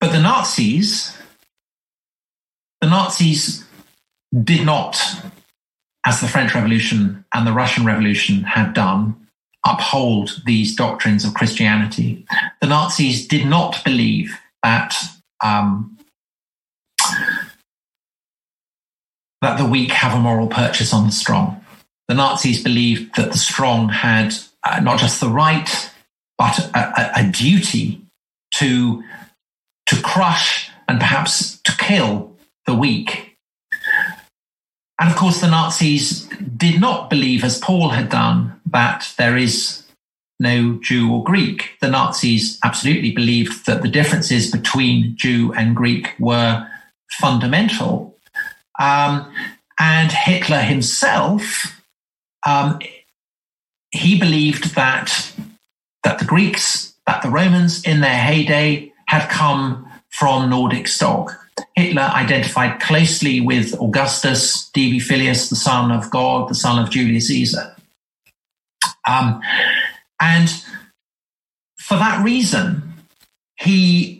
[0.00, 1.16] But the Nazis,
[2.80, 3.64] the Nazis
[4.42, 5.00] did not,
[6.04, 9.28] as the French Revolution and the Russian Revolution had done,
[9.64, 12.26] uphold these doctrines of Christianity.
[12.60, 14.96] The Nazis did not believe that
[15.44, 15.96] um,
[19.40, 21.64] that the weak have a moral purchase on the strong.
[22.08, 24.34] The Nazis believed that the strong had
[24.64, 25.90] uh, not just the right,
[26.36, 28.02] but a, a, a duty
[28.54, 29.02] to
[29.86, 32.32] to crush and perhaps to kill
[32.66, 33.36] the weak.
[35.00, 39.84] And of course, the Nazis did not believe, as Paul had done, that there is
[40.38, 41.76] no Jew or Greek.
[41.80, 46.66] The Nazis absolutely believed that the differences between Jew and Greek were
[47.12, 48.09] fundamental.
[48.80, 49.32] Um,
[49.78, 51.76] and Hitler himself,
[52.46, 52.80] um,
[53.90, 55.32] he believed that
[56.02, 61.36] that the Greeks, that the Romans in their heyday had come from Nordic stock.
[61.76, 67.28] Hitler identified closely with Augustus, Divi Filius, the son of God, the son of Julius
[67.28, 67.76] Caesar.
[69.06, 69.42] Um,
[70.20, 70.48] and
[71.78, 72.94] for that reason,
[73.56, 74.19] he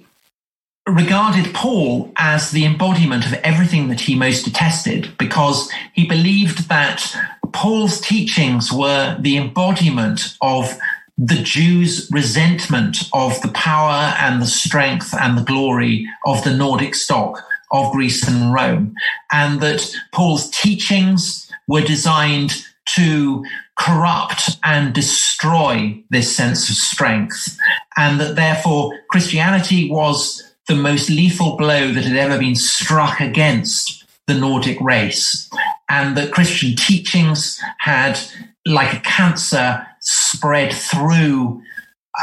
[0.91, 7.15] regarded Paul as the embodiment of everything that he most detested because he believed that
[7.53, 10.79] Paul's teachings were the embodiment of
[11.19, 16.95] the Jews' resentment of the power and the strength and the glory of the Nordic
[16.95, 18.95] stock of Greece and Rome,
[19.31, 22.65] and that Paul's teachings were designed
[22.95, 23.45] to
[23.79, 27.57] corrupt and destroy this sense of strength,
[27.97, 34.05] and that therefore Christianity was the most lethal blow that had ever been struck against
[34.27, 35.51] the Nordic race,
[35.89, 38.19] and that Christian teachings had,
[38.65, 41.61] like a cancer, spread through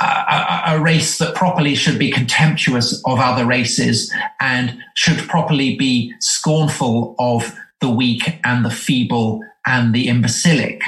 [0.02, 6.14] a, a, race that properly should be contemptuous of other races and should properly be
[6.20, 10.82] scornful of the weak and the feeble and the imbecilic.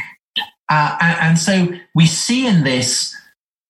[0.69, 3.15] Uh, and, and so we see in this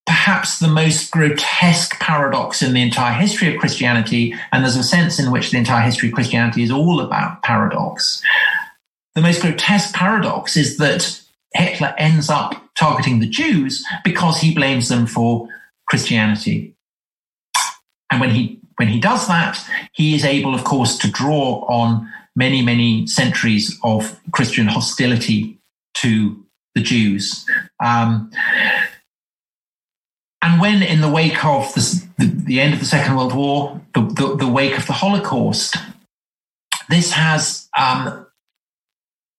[0.10, 4.34] perhaps the most grotesque paradox in the entire history of Christianity.
[4.52, 8.20] And there's a sense in which the entire history of Christianity is all about paradox.
[9.14, 11.22] The most grotesque paradox is that
[11.54, 15.48] Hitler ends up targeting the Jews because he blames them for
[15.88, 16.74] Christianity.
[18.12, 22.12] And when he when he does that, he is able, of course, to draw on
[22.36, 25.60] many, many centuries of Christian hostility
[25.98, 26.44] to
[26.74, 27.46] the Jews.
[27.84, 28.32] Um,
[30.50, 33.80] and when, in the wake of the, the, the end of the Second World War,
[33.94, 35.76] the, the, the, wake of the Holocaust,
[36.90, 38.26] this has um,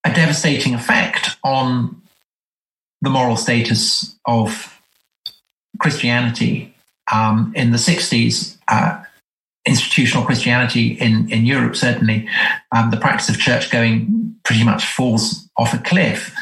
[0.04, 2.00] a devastating effect on
[3.02, 4.80] the moral status of
[5.80, 6.74] Christianity.
[7.12, 9.02] Um, in the 60s, uh,
[9.66, 12.28] institutional Christianity in, in Europe, certainly,
[12.70, 16.32] um, the practice of church going pretty much falls off a cliff.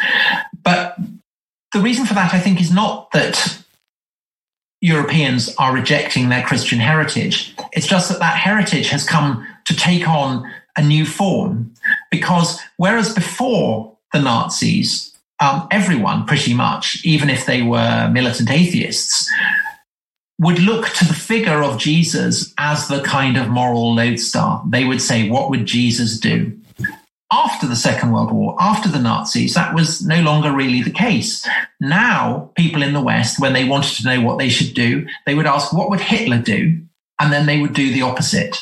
[0.62, 0.98] But
[1.72, 3.64] the reason for that, I think, is not that
[4.80, 7.54] Europeans are rejecting their Christian heritage.
[7.72, 11.74] It's just that that heritage has come to take on a new form.
[12.10, 19.30] Because whereas before the Nazis, um, everyone pretty much, even if they were militant atheists,
[20.40, 24.62] would look to the figure of Jesus as the kind of moral lodestar.
[24.68, 26.56] They would say, What would Jesus do?
[27.30, 31.46] After the Second World War, after the Nazis, that was no longer really the case.
[31.78, 35.34] Now, people in the West, when they wanted to know what they should do, they
[35.34, 36.80] would ask, What would Hitler do?
[37.20, 38.56] And then they would do the opposite.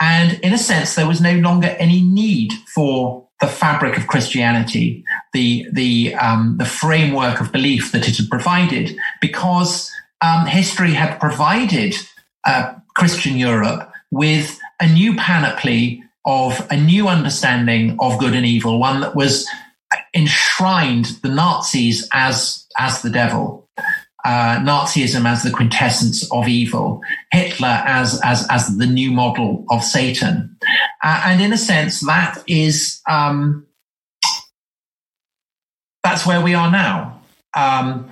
[0.00, 5.04] And in a sense, there was no longer any need for the fabric of Christianity,
[5.32, 9.90] the the um, the framework of belief that it had provided, because
[10.20, 11.94] um, history had provided
[12.46, 18.78] uh, Christian Europe with a new panoply of a new understanding of good and evil,
[18.78, 19.48] one that was
[20.14, 23.66] enshrined the Nazis as as the devil,
[24.26, 27.00] uh, Nazism as the quintessence of evil,
[27.32, 30.54] Hitler as as as the new model of Satan,
[31.02, 33.66] uh, and in a sense, that is um,
[36.04, 37.22] that's where we are now.
[37.56, 38.10] Um,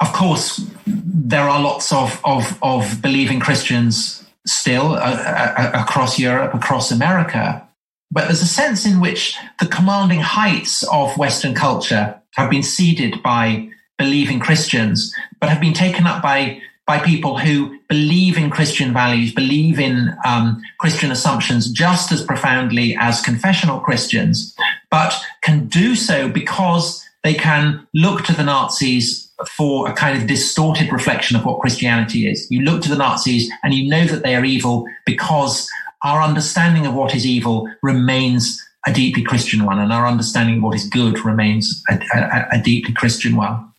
[0.00, 6.54] of course, there are lots of, of, of believing Christians still uh, uh, across Europe,
[6.54, 7.66] across America.
[8.10, 13.22] But there's a sense in which the commanding heights of Western culture have been ceded
[13.22, 13.68] by
[13.98, 19.32] believing Christians, but have been taken up by by people who believe in Christian values,
[19.32, 24.54] believe in um, Christian assumptions just as profoundly as confessional Christians,
[24.90, 29.23] but can do so because they can look to the Nazis
[29.56, 32.46] for a kind of distorted reflection of what Christianity is.
[32.50, 35.68] You look to the Nazis and you know that they are evil because
[36.02, 40.62] our understanding of what is evil remains a deeply Christian one, and our understanding of
[40.62, 43.72] what is good remains a, a, a deeply Christian one.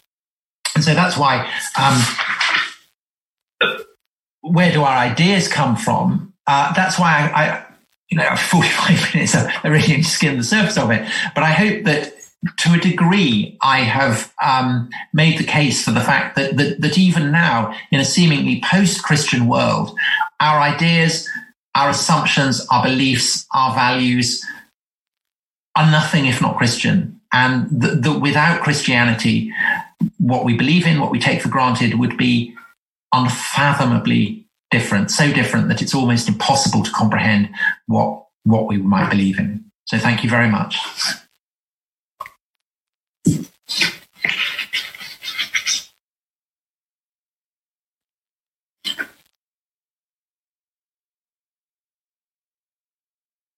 [0.74, 2.02] And so that's why, um,
[4.42, 6.34] where do our ideas come from?
[6.48, 7.66] Uh, that's why I, I,
[8.10, 11.08] you know, 45 minutes, I really skimmed the surface of it.
[11.36, 12.14] But I hope that
[12.58, 16.98] to a degree, I have um, made the case for the fact that, that, that
[16.98, 19.98] even now, in a seemingly post-Christian world,
[20.40, 21.28] our ideas,
[21.76, 24.46] our assumptions, our beliefs, our values
[25.76, 29.52] are nothing if not Christian, and that, that without Christianity,
[30.18, 32.56] what we believe in, what we take for granted, would be
[33.14, 37.50] unfathomably different, so different that it's almost impossible to comprehend
[37.88, 39.66] what what we might believe in.
[39.86, 40.78] So, thank you very much.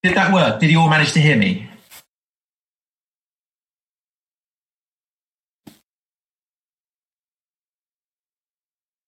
[0.04, 0.60] Did that work?
[0.62, 1.70] Did you all manage to hear me?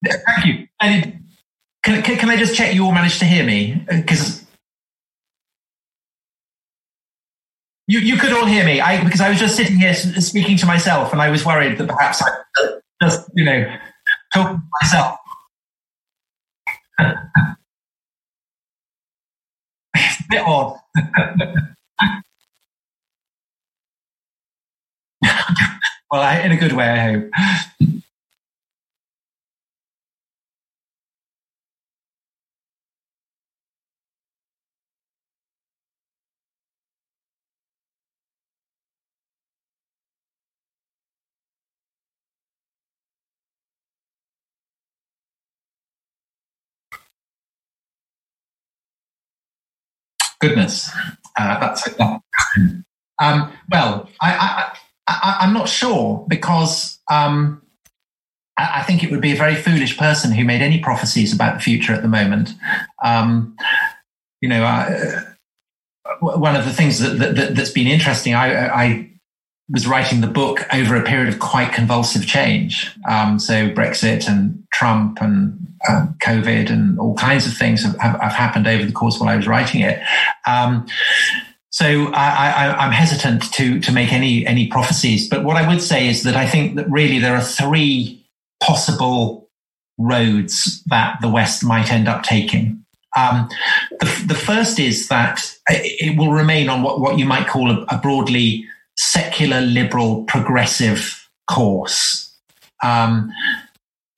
[0.06, 0.68] Thank you.
[1.84, 3.86] Can, can, can I just check you all managed to hear me?
[3.91, 4.45] Uh, because
[7.90, 8.80] you, you could all hear me.
[8.80, 11.88] I because I was just sitting here speaking to myself, and I was worried that
[11.88, 12.30] perhaps I
[13.02, 13.66] just you know
[14.32, 15.18] talking to myself.
[19.96, 20.78] it's a bit odd.
[26.12, 27.32] well, I, in a good way, I hope.
[50.40, 50.90] Goodness,
[51.38, 52.22] uh, that's that.
[53.22, 54.72] Um, well, I,
[55.08, 57.62] am not sure because um,
[58.58, 61.56] I, I, think it would be a very foolish person who made any prophecies about
[61.56, 62.54] the future at the moment.
[63.04, 63.58] Um,
[64.40, 65.24] you know, uh,
[66.22, 69.09] one of the things that, that, has been interesting, I, I
[69.70, 72.91] was writing the book over a period of quite convulsive change.
[73.07, 78.20] Um, so Brexit and Trump and um, COVID and all kinds of things have, have,
[78.20, 80.01] have, happened over the course while I was writing it.
[80.45, 80.88] Um,
[81.70, 85.30] so I, am hesitant to to make any any prophecies.
[85.30, 88.26] But what I would say is that I think that really there are three
[88.61, 89.49] possible
[89.97, 92.84] roads that the West might end up taking.
[93.15, 93.49] Um,
[93.99, 97.84] the, the, first is that it will remain on what, what you might call a,
[97.89, 98.65] a broadly
[99.00, 102.38] secular, liberal, progressive course.
[102.84, 103.32] Um,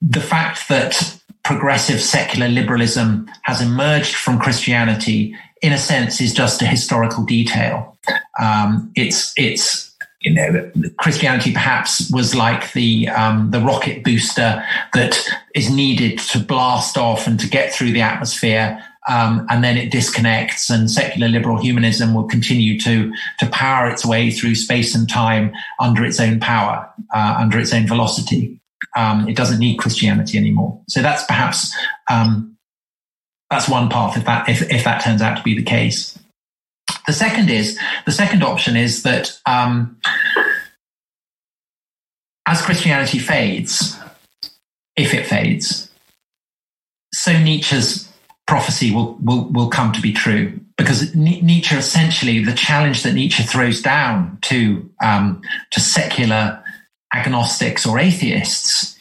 [0.02, 6.62] the fact that progressive secular liberalism has emerged from Christianity, in a sense, is just
[6.64, 7.96] a historical detail.
[8.42, 15.20] Um, it's it's you know Christianity perhaps was like the um, the rocket booster that
[15.54, 19.92] is needed to blast off and to get through the atmosphere um, and then it
[19.92, 25.10] disconnects and secular liberal humanism will continue to to power its way through space and
[25.10, 28.60] time under its own power uh, under its own velocity.
[28.96, 30.80] Um, it doesn't need christianity anymore.
[30.88, 31.76] So that's perhaps
[32.10, 32.58] um,
[33.50, 36.18] that's one path if that if, if that turns out to be the case.
[37.08, 39.98] The second is the second option is that um,
[42.46, 43.98] as christianity fades
[44.96, 45.90] if it fades
[47.14, 48.11] so nietzsche's
[48.52, 50.60] prophecy will, will, will come to be true.
[50.76, 56.62] Because Nietzsche essentially the challenge that Nietzsche throws down to um, to secular
[57.14, 58.98] agnostics or atheists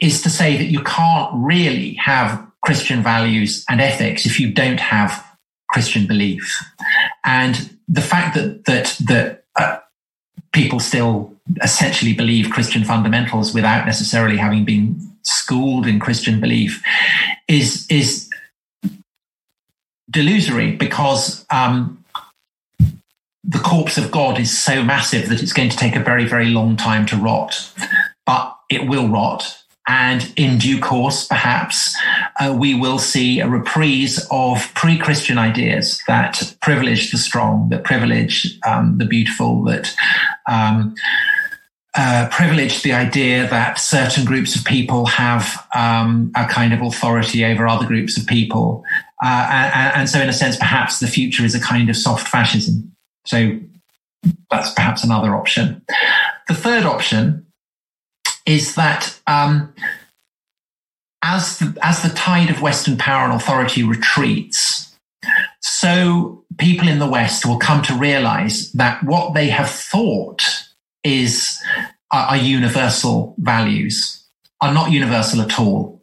[0.00, 4.78] is to say that you can't really have Christian values and ethics if you don't
[4.78, 5.10] have
[5.70, 6.44] Christian belief,
[7.24, 9.78] and the fact that that that uh,
[10.52, 16.82] people still essentially believe Christian fundamentals without necessarily having been schooled in Christian belief
[17.48, 18.30] is is
[20.10, 22.04] delusory because um,
[23.44, 26.46] the corpse of God is so massive that it's going to take a very very
[26.46, 27.72] long time to rot,
[28.24, 29.62] but it will rot.
[29.88, 31.96] And in due course, perhaps
[32.40, 38.58] uh, we will see a reprise of pre-Christian ideas that privilege the strong, that privilege
[38.66, 39.94] um, the beautiful, that
[40.50, 40.96] um,
[41.96, 47.44] uh, privilege the idea that certain groups of people have um, a kind of authority
[47.44, 48.84] over other groups of people.
[49.24, 52.28] Uh, and, and, so, in a sense, perhaps the future is a kind of soft
[52.28, 52.94] fascism.
[53.24, 53.58] So,
[54.50, 55.82] that's perhaps another option.
[56.48, 57.46] The third option
[58.44, 59.72] is that um,
[61.22, 64.94] as, the, as the tide of Western power and authority retreats,
[65.60, 70.65] so people in the West will come to realize that what they have thought
[71.06, 71.58] is
[72.12, 74.16] are, are universal values
[74.60, 75.96] are not universal at all.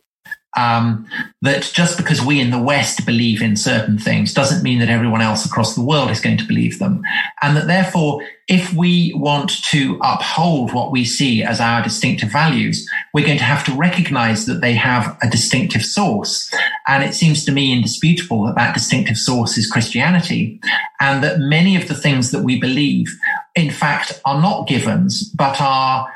[0.55, 1.07] Um,
[1.41, 5.21] that just because we in the West believe in certain things doesn't mean that everyone
[5.21, 7.01] else across the world is going to believe them.
[7.41, 12.87] And that therefore, if we want to uphold what we see as our distinctive values,
[13.15, 16.53] we're going to have to recognize that they have a distinctive source.
[16.87, 20.59] And it seems to me indisputable that that distinctive source is Christianity
[20.99, 23.07] and that many of the things that we believe
[23.55, 26.11] in fact, are not givens, but are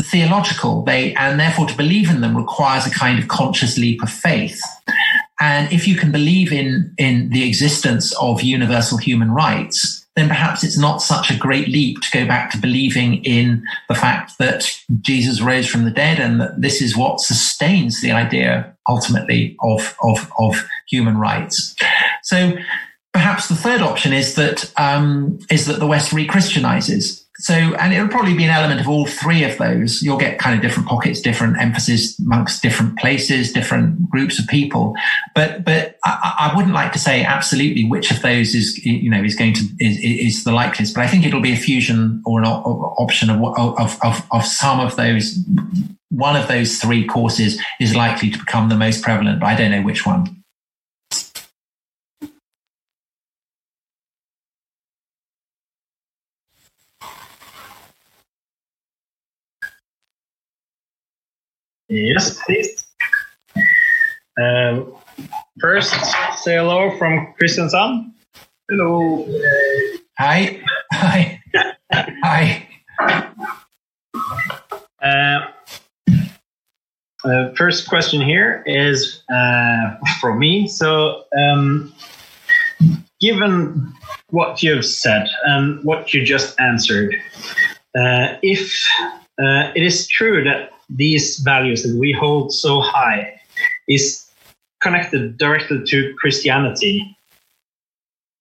[0.00, 0.82] theological.
[0.82, 4.60] They, and therefore to believe in them requires a kind of conscious leap of faith.
[5.40, 10.64] And if you can believe in, in the existence of universal human rights, then perhaps
[10.64, 14.68] it's not such a great leap to go back to believing in the fact that
[15.00, 19.94] Jesus rose from the dead and that this is what sustains the idea ultimately of,
[20.02, 21.76] of, of human rights.
[22.24, 22.54] So
[23.18, 27.24] perhaps the third option is that um, is that the West re-Christianizes.
[27.40, 30.02] So, and it'll probably be an element of all three of those.
[30.02, 34.94] You'll get kind of different pockets, different emphasis amongst different places, different groups of people.
[35.34, 39.22] But, but I, I wouldn't like to say absolutely which of those is, you know,
[39.22, 40.94] is going to is, is the likeliest.
[40.94, 44.78] But I think it'll be a fusion or an option of, of of of some
[44.78, 45.38] of those.
[46.10, 49.72] One of those three courses is likely to become the most prevalent, but I don't
[49.72, 50.37] know which one.
[61.88, 62.84] Yes, please.
[64.40, 64.94] Um,
[65.60, 65.94] first,
[66.36, 68.12] say hello from Kristiansand.
[68.68, 69.26] Hello.
[70.18, 70.60] Hi.
[70.92, 71.40] Hi.
[71.92, 72.68] Hi.
[75.02, 75.46] Uh,
[77.24, 80.68] uh, first question here is uh, from me.
[80.68, 81.94] So, um,
[83.20, 83.92] given
[84.30, 87.14] what you've said and what you just answered,
[87.96, 88.70] uh, if
[89.40, 93.40] uh, it is true that these values that we hold so high
[93.88, 94.28] is
[94.80, 97.16] connected directly to Christianity.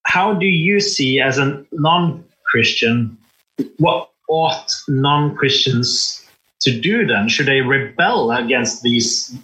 [0.05, 3.17] How do you see, as a non Christian,
[3.77, 6.23] what ought non Christians
[6.61, 7.27] to do then?
[7.27, 9.35] Should they rebel against these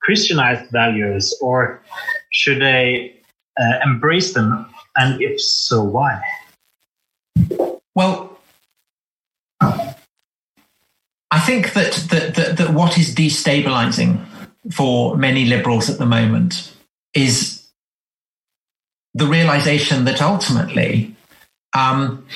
[0.00, 1.82] Christianized values or
[2.30, 3.16] should they
[3.60, 4.66] uh, embrace them?
[4.96, 6.20] And if so, why?
[7.94, 8.38] Well,
[11.30, 14.24] I think that, that, that, that what is destabilizing
[14.72, 16.72] for many liberals at the moment
[17.14, 17.66] is
[19.14, 21.16] the realization that ultimately
[21.72, 22.26] um,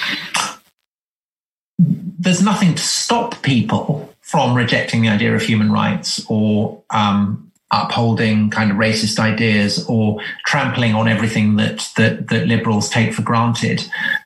[1.78, 8.50] there's nothing to stop people from rejecting the idea of human rights or um, upholding
[8.50, 13.84] kind of racist ideas or trampling on everything that that, that liberals take for granted,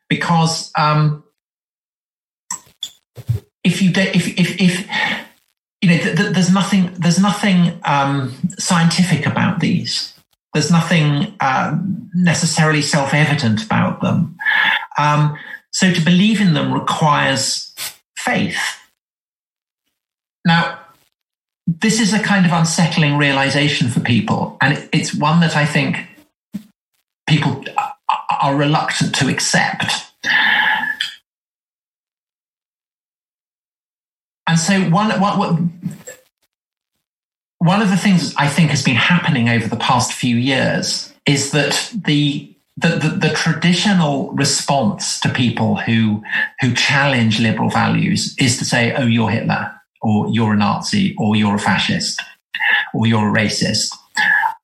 [0.09, 1.25] because um,
[3.65, 4.89] if you if if if
[5.81, 10.13] you know th- th- there's nothing there's nothing um, scientific about these.
[10.53, 11.77] There's nothing uh,
[12.15, 14.37] necessarily self-evident about them.
[14.97, 15.37] Um,
[15.73, 17.75] so to believe in them requires
[18.17, 18.61] faith.
[20.47, 20.79] Now,
[21.67, 26.07] this is a kind of unsettling realization for people, and it's one that I think
[27.27, 27.65] people
[28.41, 30.13] are reluctant to accept.
[34.47, 35.73] And so one, one,
[37.59, 41.53] one of the things I think has been happening over the past few years is
[41.53, 46.25] that the the, the, the, traditional response to people who
[46.61, 49.73] who challenge liberal values is to say, "Oh, you're Hitler,"
[50.03, 52.21] or "You're a Nazi," or "You're a fascist,"
[52.93, 53.95] or "You're a racist."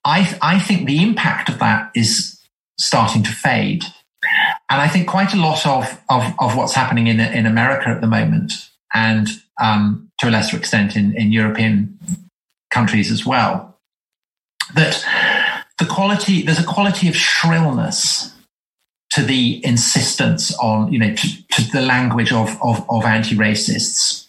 [0.04, 2.40] I I think the impact of that is
[2.80, 3.84] starting to fade,
[4.68, 8.00] and I think quite a lot of of, of what's happening in in America at
[8.00, 9.28] the moment and
[9.60, 11.98] um, to a lesser extent in, in European
[12.72, 13.78] countries as well,
[14.74, 15.04] that
[15.78, 18.32] the quality, there's a quality of shrillness
[19.10, 24.28] to the insistence on, you know, to, to the language of, of, of anti-racists.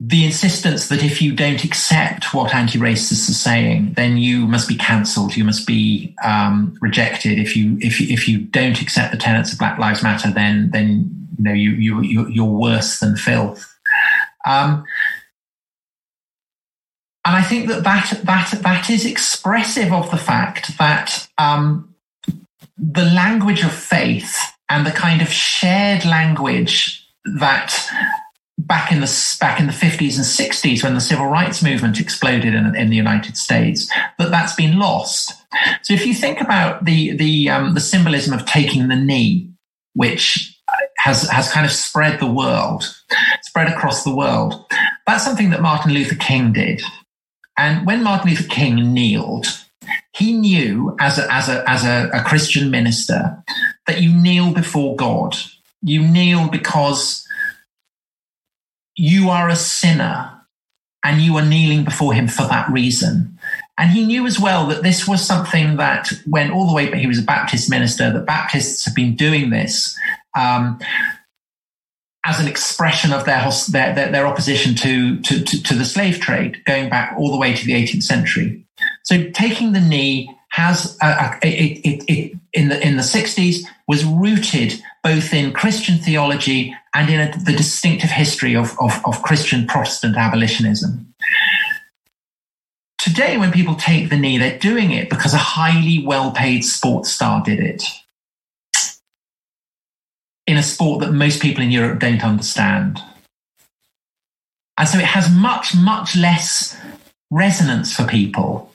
[0.00, 4.76] The insistence that if you don't accept what anti-racists are saying, then you must be
[4.76, 5.34] cancelled.
[5.36, 7.38] You must be um, rejected.
[7.38, 10.70] If you if you, if you don't accept the tenets of Black Lives Matter, then
[10.70, 13.66] then You know, you you, you you're worse than filth.
[14.46, 14.84] Um,
[17.24, 21.94] and I think that that that that is expressive of the fact that um,
[22.76, 24.36] the language of faith
[24.68, 27.06] and the kind of shared language
[27.38, 27.74] that
[28.58, 32.54] back in the back in the 50s and 60s when the civil rights movement exploded
[32.54, 35.32] in, in the United States that that's been lost.
[35.82, 39.50] So if you think about the the um, the symbolism of taking the knee,
[39.94, 40.57] which
[41.08, 42.84] has has kind of spread the world,
[43.42, 44.64] spread across the world,
[45.06, 46.82] that's something that Martin Luther King did.
[47.56, 49.46] And when Martin Luther King kneeled,
[50.12, 53.42] he knew as a, as a, as a, a Christian minister
[53.86, 55.34] that you kneel before God.
[55.80, 57.26] You kneel because
[58.96, 60.30] you are a sinner
[61.02, 63.38] and you are kneeling before him for that reason.
[63.78, 66.98] And he knew as well that this was something that went all the way, but
[66.98, 69.96] he was a Baptist minister, that Baptists have been doing this
[70.36, 70.80] um,
[72.26, 76.20] as an expression of their, their, their, their opposition to, to, to, to the slave
[76.20, 78.64] trade, going back all the way to the 18th century.
[79.04, 83.64] So taking the knee has a, a, it, it, it, in the in the 60s
[83.86, 89.22] was rooted both in Christian theology and in a, the distinctive history of, of, of
[89.22, 91.14] Christian Protestant abolitionism.
[93.08, 97.10] Today, when people take the knee, they're doing it because a highly well paid sports
[97.10, 97.82] star did it
[100.46, 103.00] in a sport that most people in Europe don't understand.
[104.76, 106.76] And so it has much, much less
[107.30, 108.70] resonance for people.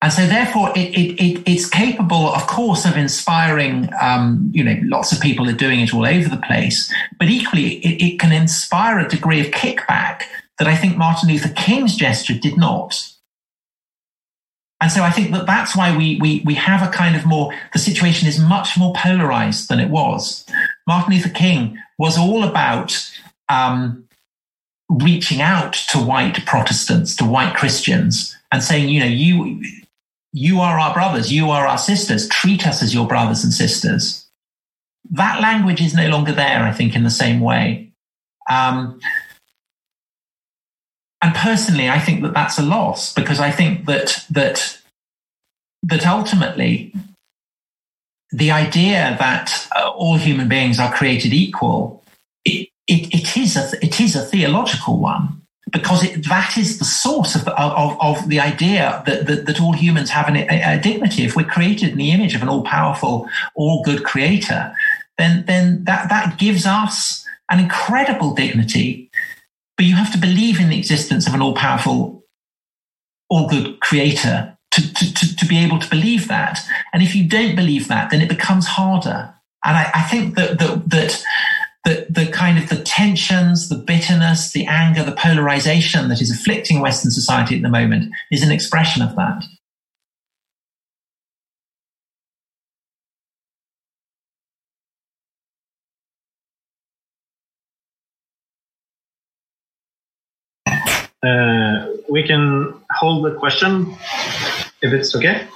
[0.00, 3.88] And so, therefore, it, it, it, it's capable, of course, of inspiring.
[4.00, 7.78] Um, you know, lots of people are doing it all over the place, but equally,
[7.78, 10.22] it, it can inspire a degree of kickback
[10.60, 13.09] that I think Martin Luther King's gesture did not.
[14.80, 17.52] And so I think that that's why we, we, we have a kind of more,
[17.72, 20.46] the situation is much more polarized than it was.
[20.86, 23.12] Martin Luther King was all about
[23.50, 24.08] um,
[24.88, 29.62] reaching out to white Protestants, to white Christians, and saying, you know, you
[30.32, 34.28] you are our brothers, you are our sisters, treat us as your brothers and sisters.
[35.10, 37.90] That language is no longer there, I think, in the same way.
[38.48, 39.00] Um,
[41.22, 44.78] and personally, I think that that's a loss because I think that that
[45.82, 46.92] that ultimately
[48.32, 52.02] the idea that uh, all human beings are created equal,
[52.44, 55.42] it, it, it, is a, it is a theological one
[55.72, 59.60] because it, that is the source of the, of, of the idea that, that, that
[59.60, 61.24] all humans have an, a, a, dignity.
[61.24, 64.74] If we're created in the image of an all powerful, all good creator,
[65.18, 69.09] then, then that, that gives us an incredible dignity.
[69.80, 72.22] But you have to believe in the existence of an all powerful,
[73.30, 76.58] all good creator to, to, to, be able to believe that.
[76.92, 79.34] And if you don't believe that, then it becomes harder.
[79.64, 81.24] And I, I think that, that, that,
[81.86, 86.80] that the kind of the tensions, the bitterness, the anger, the polarization that is afflicting
[86.80, 89.42] Western society at the moment is an expression of that.
[101.22, 103.94] Uh, we can hold the question
[104.82, 105.46] if it's okay.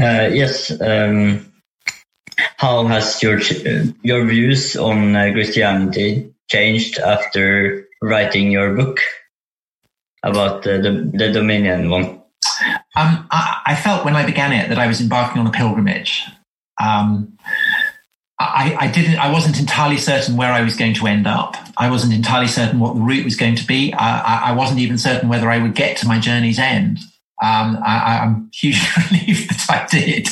[0.00, 0.80] Uh, yes.
[0.80, 1.52] Um,
[2.56, 3.38] how has your
[4.02, 8.98] your views on uh, Christianity changed after writing your book
[10.22, 12.22] about the, the, the Dominion one?
[12.96, 16.24] Um, I, I, felt when I began it that I was embarking on a pilgrimage.
[16.80, 17.36] Um,
[18.40, 19.18] I, I, didn't.
[19.18, 21.56] I wasn't entirely certain where I was going to end up.
[21.76, 23.92] I wasn't entirely certain what the route was going to be.
[23.92, 26.98] I, I wasn't even certain whether I would get to my journey's end.
[27.42, 30.28] Um, I, am hugely relieved that I did,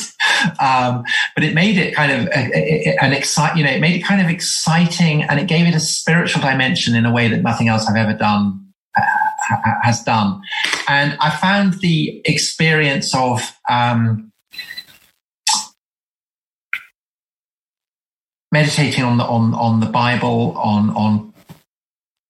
[0.59, 1.03] um,
[1.35, 3.57] but it made it kind of an excite.
[3.57, 6.95] You know, it made it kind of exciting, and it gave it a spiritual dimension
[6.95, 9.01] in a way that nothing else I've ever done uh,
[9.83, 10.41] has done.
[10.87, 14.28] And I found the experience of um,
[18.51, 21.33] meditating on the on on the Bible, on on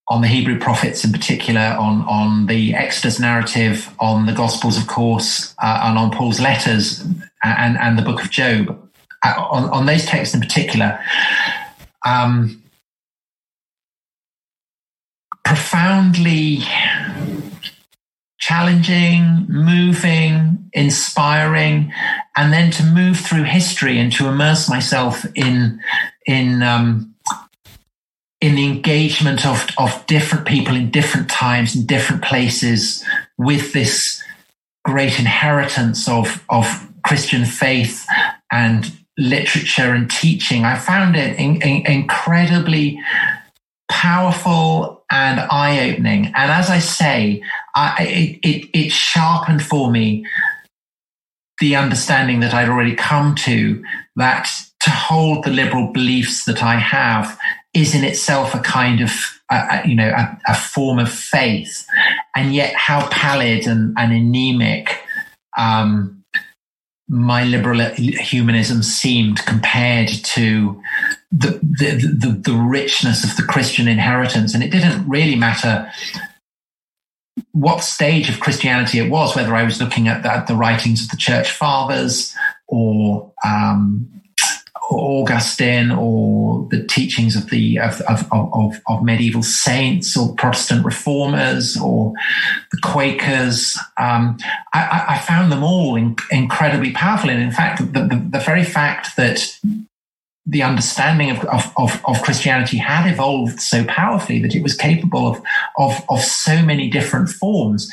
[0.07, 4.87] on the Hebrew prophets in particular, on on the Exodus narrative, on the Gospels, of
[4.87, 7.01] course, uh, and on Paul's letters
[7.43, 8.89] and and the Book of Job,
[9.23, 10.99] uh, on on those texts in particular.
[12.05, 12.63] Um,
[15.43, 16.59] profoundly
[18.49, 21.93] challenging, moving, inspiring,
[22.35, 25.79] and then to move through history and to immerse myself in
[26.25, 27.13] in um,
[28.41, 33.05] in the engagement of of different people in different times in different places
[33.37, 34.23] with this
[34.83, 36.65] great inheritance of of
[37.05, 38.07] Christian faith
[38.51, 40.65] and literature and teaching.
[40.65, 42.99] I found it in, in, incredibly
[43.91, 46.27] powerful and eye opening.
[46.27, 47.41] And as I say,
[47.75, 50.25] I, it, it, it sharpened for me
[51.59, 53.83] the understanding that I'd already come to
[54.15, 54.47] that
[54.81, 57.37] to hold the liberal beliefs that I have
[57.73, 59.11] is in itself a kind of,
[59.85, 61.85] you know, a, a, form of faith.
[62.35, 65.01] And yet how pallid and, and anemic
[65.57, 66.18] um,
[67.09, 70.79] my liberal humanism seemed compared to
[71.31, 74.53] the, the, the, the richness of the Christian inheritance.
[74.53, 75.91] And it didn't really matter
[77.51, 81.03] what stage of Christianity it was, whether I was looking at the, at the writings
[81.03, 82.35] of the church fathers
[82.67, 84.18] or, um,
[84.97, 91.77] Augustine or the teachings of the of, of, of, of, medieval saints or Protestant reformers
[91.77, 92.13] or
[92.71, 93.77] the Quakers.
[93.97, 94.37] Um,
[94.73, 98.63] I, I, found them all in, incredibly powerful, and in fact, the, the, the very
[98.63, 99.55] fact that
[100.45, 105.41] the understanding of, of, of, Christianity had evolved so powerfully that it was capable of,
[105.77, 107.91] of, of so many different forms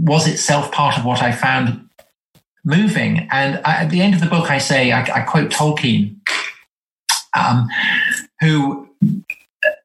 [0.00, 1.83] was itself part of what I found
[2.64, 3.28] moving.
[3.30, 6.16] And I, at the end of the book, I say, I, I quote Tolkien,
[7.36, 7.68] um,
[8.40, 8.88] who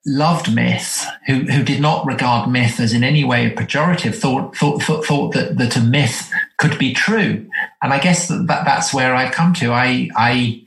[0.06, 4.82] loved myth, who, who did not regard myth as in any way pejorative, thought, thought,
[4.82, 7.48] thought, thought that, that a myth could be true.
[7.82, 9.72] And I guess that, that that's where I've come to.
[9.72, 10.64] I, I,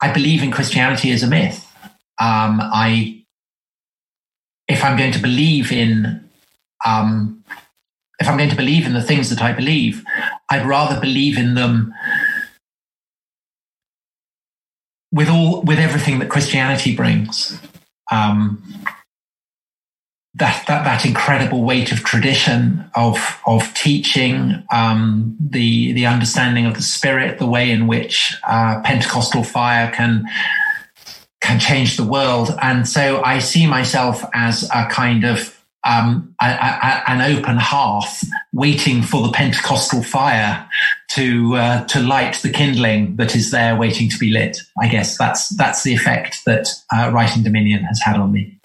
[0.00, 1.66] I believe in Christianity as a myth.
[2.18, 3.24] Um, I,
[4.68, 6.28] if I'm going to believe in,
[6.84, 7.44] um,
[8.18, 10.04] if I'm going to believe in the things that I believe,
[10.54, 11.92] I'd rather believe in them
[15.12, 17.58] with all, with everything that Christianity brings.
[18.10, 18.62] Um,
[20.36, 26.74] that, that that incredible weight of tradition of of teaching, um, the the understanding of
[26.74, 30.24] the spirit, the way in which uh, Pentecostal fire can
[31.40, 35.53] can change the world, and so I see myself as a kind of
[35.84, 40.68] um, a, a, an open hearth, waiting for the Pentecostal fire
[41.10, 44.58] to uh, to light the kindling that is there, waiting to be lit.
[44.80, 48.58] I guess that's that's the effect that uh, writing Dominion has had on me.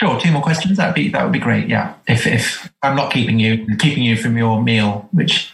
[0.00, 0.76] Sure, two more questions.
[0.76, 1.68] That'd be that would be great.
[1.68, 5.52] Yeah, if if I'm not keeping you keeping you from your meal, which.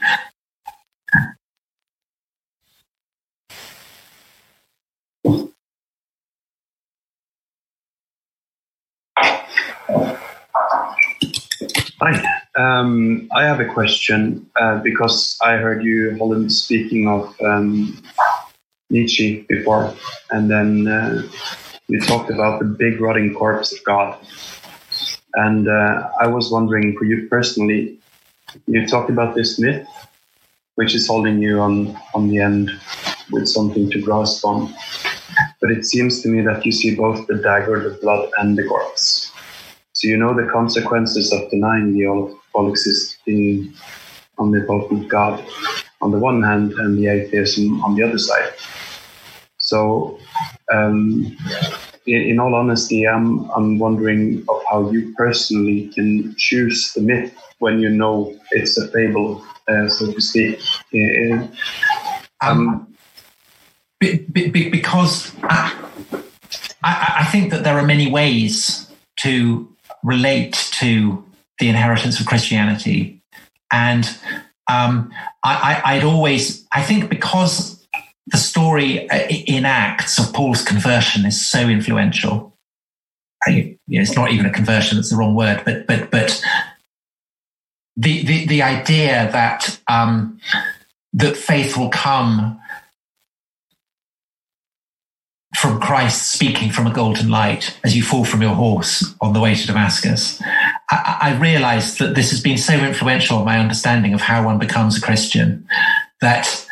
[12.06, 12.22] Hi,
[12.58, 17.96] um, I have a question uh, because I heard you, Holland, speaking of um,
[18.90, 19.94] Nietzsche before,
[20.30, 21.22] and then uh,
[21.88, 24.18] you talked about the big rotting corpse of God.
[25.32, 27.98] And uh, I was wondering for you personally,
[28.66, 29.88] you talked about this myth,
[30.74, 32.70] which is holding you on, on the end
[33.30, 34.74] with something to grasp on.
[35.58, 38.64] But it seems to me that you see both the dagger, the blood, and the
[38.64, 39.23] corpse.
[40.04, 43.72] So you know the consequences of denying the all, all existing
[44.38, 45.42] omnipotent God
[46.02, 48.52] on the one hand and the atheism on the other side.
[49.56, 50.18] So
[50.70, 51.34] um,
[52.06, 57.34] in, in, all honesty, I'm, I'm wondering of how you personally can choose the myth
[57.60, 60.60] when you know it's a fable, uh, so to speak.
[60.94, 61.46] Uh,
[62.42, 62.94] um,
[64.00, 65.72] be, be, because I,
[66.82, 69.73] I, think that there are many ways to
[70.04, 71.24] relate to
[71.58, 73.22] the inheritance of Christianity.
[73.72, 74.08] And
[74.70, 77.84] um, I, would always, I think because
[78.26, 82.56] the story uh, in Acts of Paul's conversion is so influential.
[83.46, 85.62] I, you know, it's not even a conversion; that's the wrong word.
[85.66, 86.42] But but but
[87.96, 90.40] the the, the idea that um,
[91.12, 92.58] that faith will come
[95.64, 99.40] from Christ speaking from a golden light as you fall from your horse on the
[99.40, 100.38] way to Damascus.
[100.90, 104.58] I, I realized that this has been so influential on my understanding of how one
[104.58, 105.66] becomes a Christian
[106.20, 106.66] that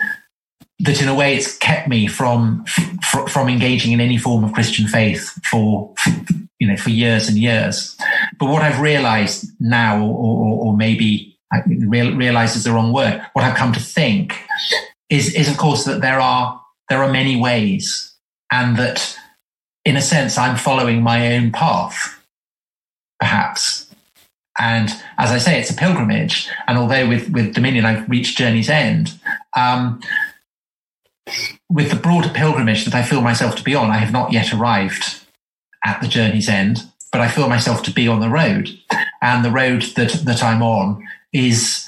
[0.80, 4.53] that in a way it's kept me from f- from engaging in any form of
[4.53, 5.95] Christian faith for
[6.59, 7.97] you know for years and years.
[8.38, 13.26] But what I've realized now, or, or, or maybe I realize is the wrong word,
[13.32, 14.38] what I've come to think
[15.09, 18.11] is is of course that there are there are many ways,
[18.53, 19.18] and that
[19.84, 22.22] in a sense I'm following my own path,
[23.18, 23.88] perhaps.
[24.61, 26.48] And as I say, it's a pilgrimage.
[26.68, 29.18] And although with, with Dominion I've reached Journey's End,
[29.57, 30.00] um,
[31.70, 34.53] with the broader pilgrimage that I feel myself to be on, I have not yet
[34.53, 35.20] arrived
[35.84, 38.68] at the journey's end, but I feel myself to be on the road.
[39.22, 41.86] And the road that, that I'm on is,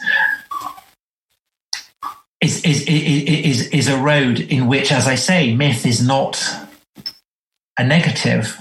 [2.44, 6.42] is, is, is, is a road in which, as I say, myth is not
[7.78, 8.60] a negative.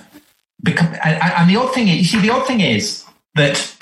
[0.62, 3.04] Because, and the odd thing is, you see, the odd thing is
[3.36, 3.76] that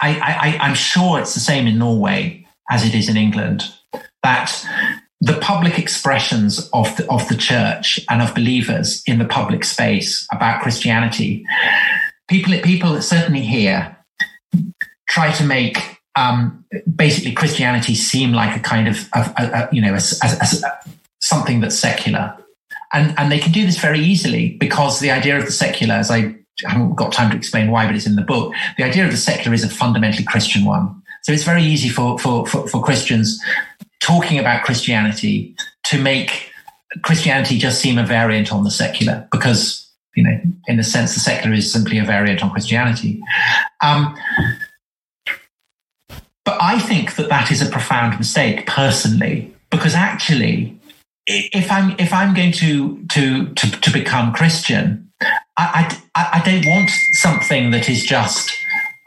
[0.00, 3.64] I, I, I'm sure it's the same in Norway as it is in England,
[4.22, 4.64] that
[5.20, 10.26] the public expressions of the, of the church and of believers in the public space
[10.32, 11.44] about Christianity,
[12.28, 13.96] people people certainly here
[15.08, 19.94] try to make um, basically Christianity seem like a kind of, a, a, you know
[19.94, 20.64] as
[21.20, 22.36] something that's secular,
[22.92, 26.10] and and they can do this very easily because the idea of the secular, as
[26.10, 26.34] I
[26.66, 28.54] haven't got time to explain why, but it's in the book.
[28.76, 31.02] The idea of the secular is a fundamentally Christian one.
[31.22, 33.40] So it's very easy for, for, for, for Christians
[34.00, 35.54] talking about Christianity
[35.84, 36.50] to make
[37.02, 41.20] Christianity just seem a variant on the secular because, you know, in a sense, the
[41.20, 43.20] secular is simply a variant on Christianity.
[43.82, 44.16] Um,
[46.44, 50.78] but I think that that is a profound mistake personally, because actually,
[51.26, 55.10] if I'm if I'm going to to to, to become Christian,
[55.56, 58.50] I, I, I don't want something that is just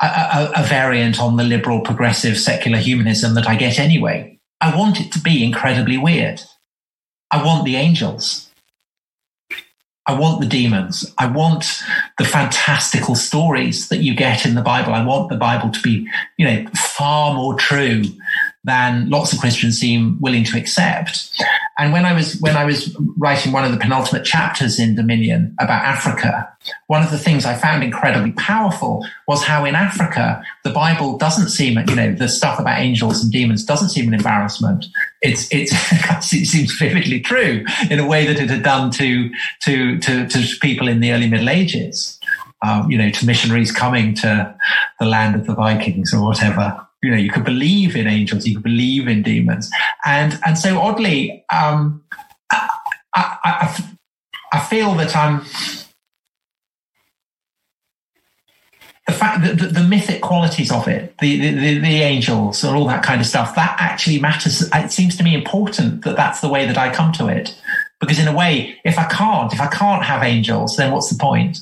[0.01, 4.39] a, a, a variant on the liberal, progressive, secular humanism that I get anyway.
[4.61, 6.41] I want it to be incredibly weird.
[7.31, 8.49] I want the angels.
[10.05, 11.13] I want the demons.
[11.17, 11.81] I want
[12.17, 14.93] the fantastical stories that you get in the Bible.
[14.93, 18.03] I want the Bible to be, you know, far more true
[18.63, 21.29] than lots of Christians seem willing to accept.
[21.77, 25.55] And when I was when I was writing one of the penultimate chapters in Dominion
[25.59, 26.47] about Africa,
[26.87, 31.49] one of the things I found incredibly powerful was how in Africa the Bible doesn't
[31.49, 34.85] seem, you know, the stuff about angels and demons doesn't seem an embarrassment.
[35.21, 35.73] It's it's
[36.33, 39.29] it seems vividly true in a way that it had done to
[39.63, 42.19] to to, to people in the early Middle Ages.
[42.61, 44.55] Um, you know, to missionaries coming to
[44.97, 48.55] the land of the Vikings or whatever you know you could believe in angels you
[48.55, 49.69] could believe in demons
[50.05, 52.03] and and so oddly um,
[52.51, 52.69] I,
[53.13, 53.93] I,
[54.53, 55.45] I feel that i'm
[59.07, 62.87] the fact that the, the, mythic qualities of it, the, the, the angels and all
[62.87, 64.69] that kind of stuff, that actually matters.
[64.73, 67.59] It seems to me important that that's the way that I come to it,
[67.99, 71.19] because in a way, if I can't, if I can't have angels, then what's the
[71.19, 71.59] point?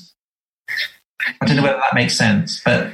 [1.40, 2.92] I don't know whether that makes sense, but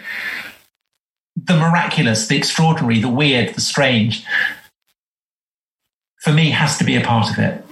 [1.45, 4.25] the miraculous, the extraordinary, the weird, the strange,
[6.21, 7.65] for me, has to be a part of it.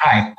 [0.00, 0.34] Hi.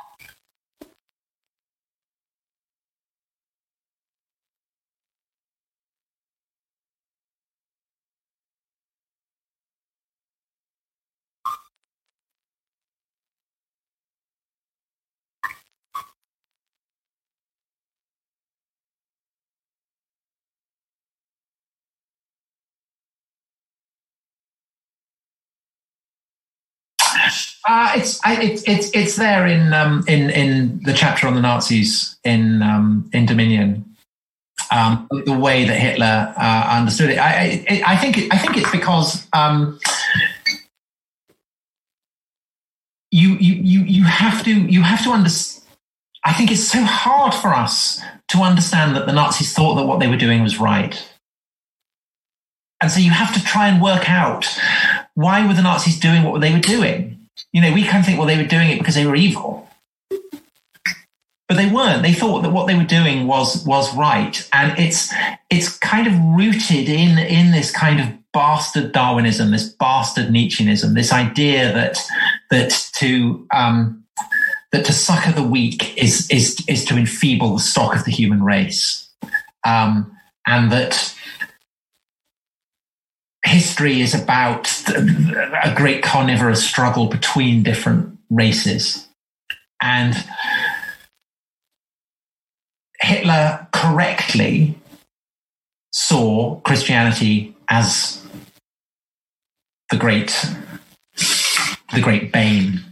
[27.66, 32.16] Uh, it's it's it's it's there in um, in in the chapter on the Nazis
[32.24, 33.84] in um, in Dominion.
[34.70, 38.70] Um, the way that Hitler uh, understood it, I, I, I think I think it's
[38.70, 39.78] because um,
[43.10, 45.64] you you you you have to you have to understand.
[46.24, 50.00] I think it's so hard for us to understand that the Nazis thought that what
[50.00, 51.06] they were doing was right.
[52.80, 54.46] And so you have to try and work out
[55.14, 57.23] why were the Nazis doing what they were doing?
[57.54, 59.68] You know, we kind of think, well, they were doing it because they were evil.
[60.10, 62.02] But they weren't.
[62.02, 64.48] They thought that what they were doing was was right.
[64.52, 65.12] And it's
[65.50, 71.12] it's kind of rooted in in this kind of bastard Darwinism, this bastard Nietzscheanism, this
[71.12, 71.98] idea that
[72.50, 74.04] that to um,
[74.72, 78.42] that to succor the weak is is is to enfeeble the stock of the human
[78.42, 79.08] race,
[79.64, 80.10] um,
[80.46, 81.14] and that
[83.64, 89.08] history is about a great carnivorous struggle between different races.
[89.80, 90.14] And
[93.00, 94.78] Hitler correctly
[95.92, 98.22] saw Christianity as
[99.90, 100.46] the great,
[101.94, 102.84] the great bane.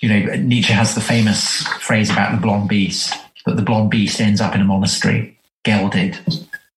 [0.00, 3.14] You know, Nietzsche has the famous phrase about the blonde beast,
[3.46, 6.18] that the blonde beast ends up in a monastery, gelded,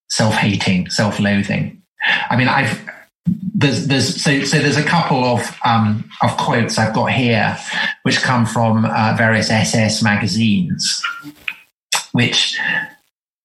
[0.09, 1.81] self-hating, self-loathing.
[2.29, 2.79] I mean, I've
[3.53, 7.57] there's there's so so there's a couple of um, of quotes I've got here,
[8.03, 11.03] which come from uh, various SS magazines.
[12.11, 12.57] Which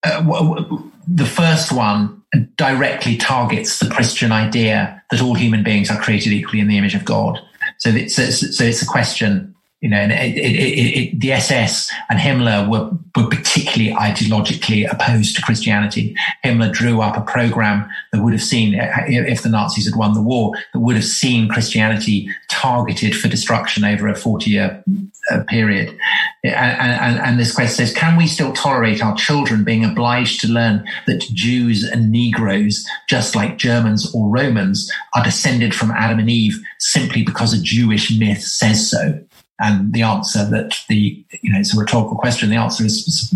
[0.05, 2.23] uh, w- w- the first one
[2.57, 6.95] directly targets the Christian idea that all human beings are created equally in the image
[6.95, 7.39] of God.
[7.79, 9.54] So it's, so it's a question
[9.85, 15.37] you know, and it, it, it, the SS and Himmler were, were particularly ideologically opposed
[15.37, 16.17] to Christianity.
[16.43, 20.23] Himmler drew up a program that would have seen, if the Nazis had won the
[20.23, 24.83] war, that would have seen Christianity targeted for destruction over a 40 year
[25.31, 25.95] uh, period.
[26.43, 30.49] And, and, and, this question says, can we still tolerate our children being obliged to
[30.49, 36.31] learn that Jews and Negroes, just like Germans or Romans, are descended from Adam and
[36.31, 39.23] Eve simply because a Jewish myth says so?
[39.61, 42.51] And the answer that the, you know, it's a rhetorical question.
[42.51, 43.35] The answer is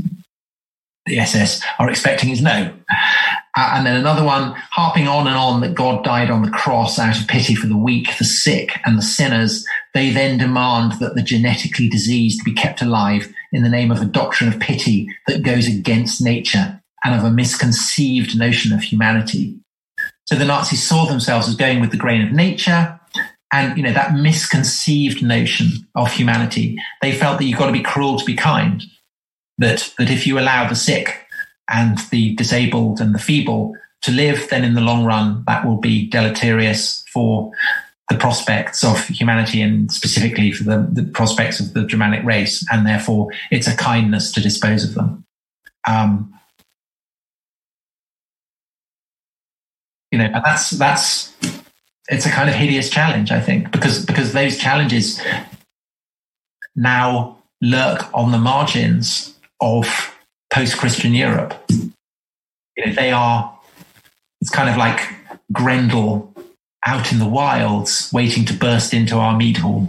[1.07, 2.73] the SS are expecting is no.
[3.57, 6.99] Uh, and then another one, harping on and on that God died on the cross
[6.99, 9.65] out of pity for the weak, the sick, and the sinners.
[9.95, 14.07] They then demand that the genetically diseased be kept alive in the name of a
[14.07, 19.59] doctrine of pity that goes against nature and of a misconceived notion of humanity.
[20.27, 22.98] So the Nazis saw themselves as going with the grain of nature,
[23.53, 27.83] and you know that misconceived notion of humanity they felt that you've got to be
[27.83, 28.85] cruel to be kind
[29.59, 31.27] that that if you allow the sick
[31.71, 35.79] and the disabled and the feeble to live then in the long run that will
[35.79, 37.51] be deleterious for
[38.09, 42.87] the prospects of humanity and specifically for the, the prospects of the germanic race and
[42.87, 45.25] therefore it's a kindness to dispose of them.
[45.87, 46.35] Um,
[50.11, 51.35] you know and that's that's
[52.09, 55.21] it's a kind of hideous challenge, I think, because because those challenges
[56.75, 60.15] now lurk on the margins of
[60.51, 61.55] post-Christian Europe.
[61.69, 63.59] You know, they are.
[64.41, 65.01] It's kind of like
[65.53, 66.33] Grendel
[66.87, 69.89] out in the wilds, waiting to burst into our mead hall.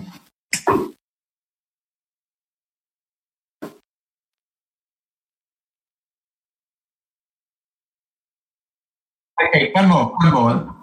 [9.42, 10.76] Okay, one more, one more.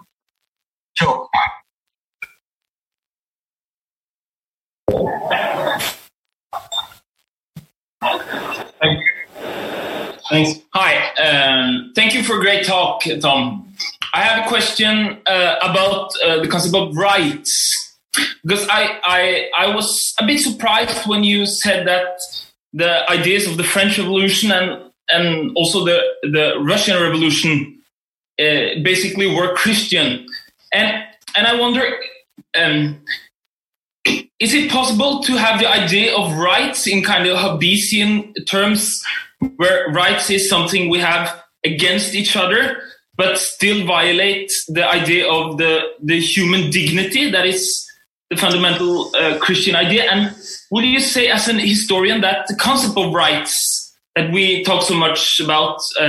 [0.95, 1.25] Sure.
[8.80, 9.03] Thank.
[10.28, 10.61] Thanks.
[10.72, 11.12] Hi.
[11.22, 13.72] Um, thank you for a great talk, Tom.
[14.14, 17.94] I have a question uh, about uh, the concept of rights
[18.42, 22.18] because I, I I was a bit surprised when you said that
[22.72, 27.78] the ideas of the French Revolution and and also the the Russian Revolution
[28.38, 30.26] uh, basically were Christian
[30.72, 31.05] and
[31.36, 31.82] and I wonder,
[32.59, 33.03] um,
[34.39, 39.03] is it possible to have the idea of rights in kind of Hobbesian terms,
[39.57, 42.82] where rights is something we have against each other,
[43.16, 47.82] but still violate the idea of the the human dignity that is
[48.28, 50.05] the fundamental uh, Christian idea?
[50.11, 50.37] And
[50.70, 54.95] would you say, as an historian, that the concept of rights that we talk so
[54.95, 56.05] much about uh,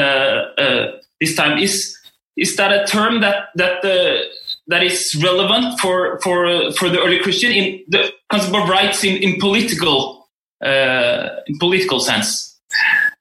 [0.58, 1.98] uh, this time is
[2.36, 4.24] is that a term that that the
[4.68, 9.22] that is relevant for for for the early Christian in the concept of rights in
[9.22, 10.28] in political
[10.63, 12.57] uh, in political sense.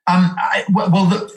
[0.09, 1.33] Um, I, well, the,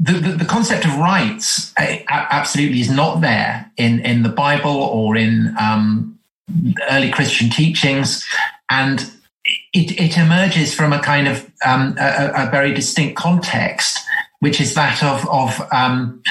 [0.00, 5.16] the, the, concept of rights uh, absolutely is not there in, in the Bible or
[5.16, 6.18] in um,
[6.90, 8.26] early Christian teachings.
[8.70, 9.00] And
[9.72, 14.00] it, it emerges from a kind of um, a, a, very distinct context,
[14.40, 16.22] which is that of, of um,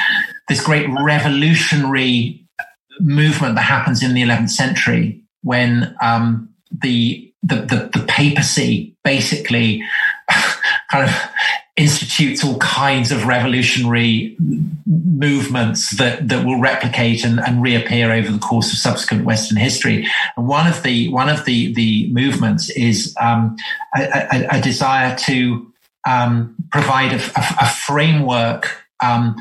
[0.49, 2.44] this great revolutionary
[2.99, 9.83] movement that happens in the 11th century when um, the, the, the the papacy basically
[10.91, 11.15] kind of
[11.77, 14.35] institutes all kinds of revolutionary
[14.85, 20.07] movements that, that will replicate and, and reappear over the course of subsequent Western history.
[20.37, 23.57] And one of the one of the the movements is um,
[23.95, 25.71] a, a, a, desire to
[26.07, 29.35] um, provide a, a framework um,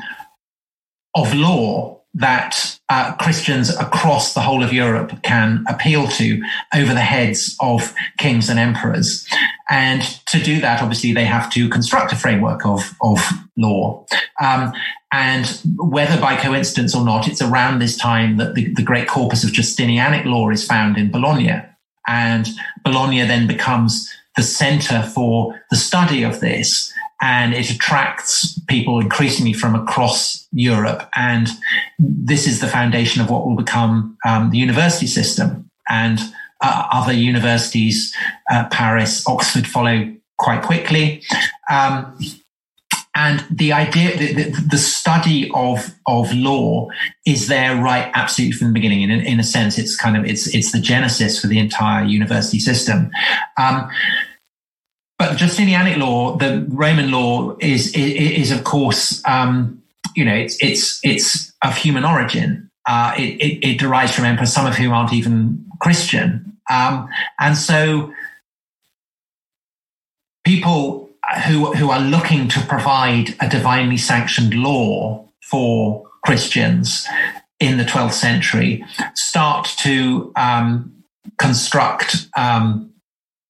[1.15, 6.41] of law that uh, Christians across the whole of Europe can appeal to
[6.73, 9.27] over the heads of kings and emperors.
[9.69, 13.19] And to do that, obviously, they have to construct a framework of, of
[13.57, 14.05] law.
[14.41, 14.71] Um,
[15.11, 15.45] and
[15.77, 19.51] whether by coincidence or not, it's around this time that the, the great corpus of
[19.51, 21.61] Justinianic law is found in Bologna.
[22.07, 22.47] And
[22.83, 29.53] Bologna then becomes the center for the study of this and it attracts people increasingly
[29.53, 31.09] from across Europe.
[31.15, 31.47] And
[31.97, 35.69] this is the foundation of what will become um, the university system.
[35.89, 36.19] And
[36.61, 38.13] uh, other universities,
[38.51, 41.23] uh, Paris, Oxford, follow quite quickly.
[41.69, 42.17] Um,
[43.15, 46.89] and the idea, the, the, study of of law
[47.25, 49.03] is there right absolutely from the beginning.
[49.03, 52.59] In, in a sense, it's kind of it's it's the genesis for the entire university
[52.59, 53.09] system.
[53.57, 53.89] Um,
[55.31, 59.81] Justinianic law, the Roman law, is is, is of course um,
[60.15, 62.71] you know, it's it's it's of human origin.
[62.87, 67.57] Uh, it, it, it, derives from emperors, some of whom aren't even Christian, um, and
[67.57, 68.13] so
[70.43, 71.09] people
[71.47, 77.07] who who are looking to provide a divinely sanctioned law for Christians
[77.59, 78.83] in the 12th century
[79.15, 81.03] start to um,
[81.37, 82.91] construct um,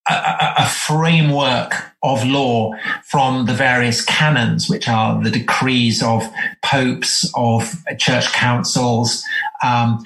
[0.08, 1.74] a, a, framework
[2.04, 2.72] of law
[3.04, 6.24] from the various canons, which are the decrees of
[6.64, 9.24] popes, of church councils,
[9.64, 10.04] um,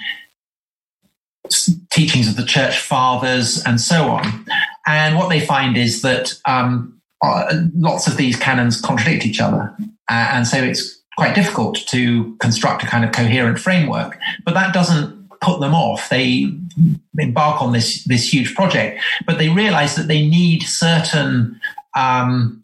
[1.92, 4.46] teachings of the church fathers, and so on.
[4.88, 9.76] And what they find is that um, uh, lots of these canons contradict each other.
[10.10, 14.18] Uh, and so it's quite difficult to construct a kind of coherent framework.
[14.46, 16.10] But that doesn't put them off.
[16.10, 16.52] They
[17.18, 21.60] embark on this this huge project, but they realize that they need certain
[21.96, 22.64] um,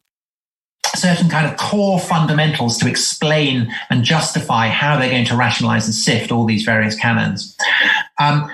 [0.95, 5.95] certain kind of core fundamentals to explain and justify how they're going to rationalize and
[5.95, 7.57] sift all these various canons.
[8.19, 8.49] Um,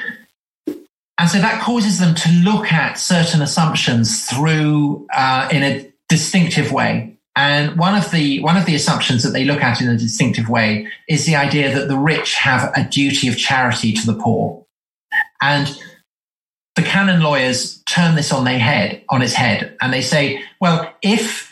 [1.18, 6.72] and so that causes them to look at certain assumptions through uh, in a distinctive
[6.72, 7.11] way.
[7.36, 10.50] And one of the one of the assumptions that they look at in a distinctive
[10.50, 14.66] way is the idea that the rich have a duty of charity to the poor.
[15.42, 15.68] And
[16.76, 20.94] the canon lawyers turn this on their head, on its head, and they say, well,
[21.02, 21.52] if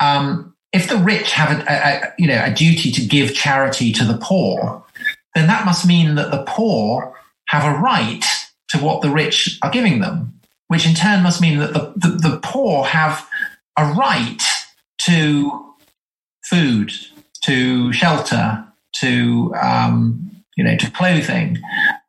[0.00, 4.04] um, if the rich have a, a, you know a duty to give charity to
[4.04, 4.84] the poor,
[5.34, 7.16] then that must mean that the poor
[7.46, 8.24] have a right
[8.68, 12.30] to what the rich are giving them, which in turn must mean that the, the,
[12.30, 13.28] the poor have
[13.76, 14.42] a right
[15.06, 15.74] to
[16.44, 16.92] food,
[17.44, 18.64] to shelter,
[18.96, 21.58] to um, you know, to clothing.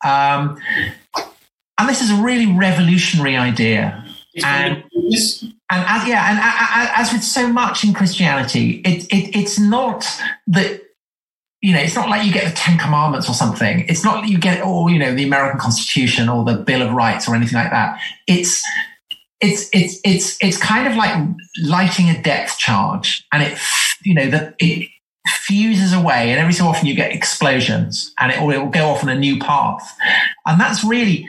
[0.03, 0.59] Um,
[1.77, 4.05] and this is a really revolutionary idea.
[4.43, 4.83] And, and
[5.69, 10.05] as, yeah, and as with so much in Christianity, it, it, it's not
[10.47, 10.81] that
[11.61, 13.85] you know, it's not like you get the Ten Commandments or something.
[13.87, 16.91] It's not that you get, or you know, the American Constitution or the Bill of
[16.91, 17.99] Rights or anything like that.
[18.25, 18.65] It's
[19.41, 21.13] it's it's it's it's kind of like
[21.63, 23.57] lighting a depth charge, and it
[24.03, 24.89] you know that it
[25.27, 28.89] fuses away, and every so often you get explosions, and it will, it will go
[28.89, 29.97] off on a new path,
[30.45, 31.27] and that's really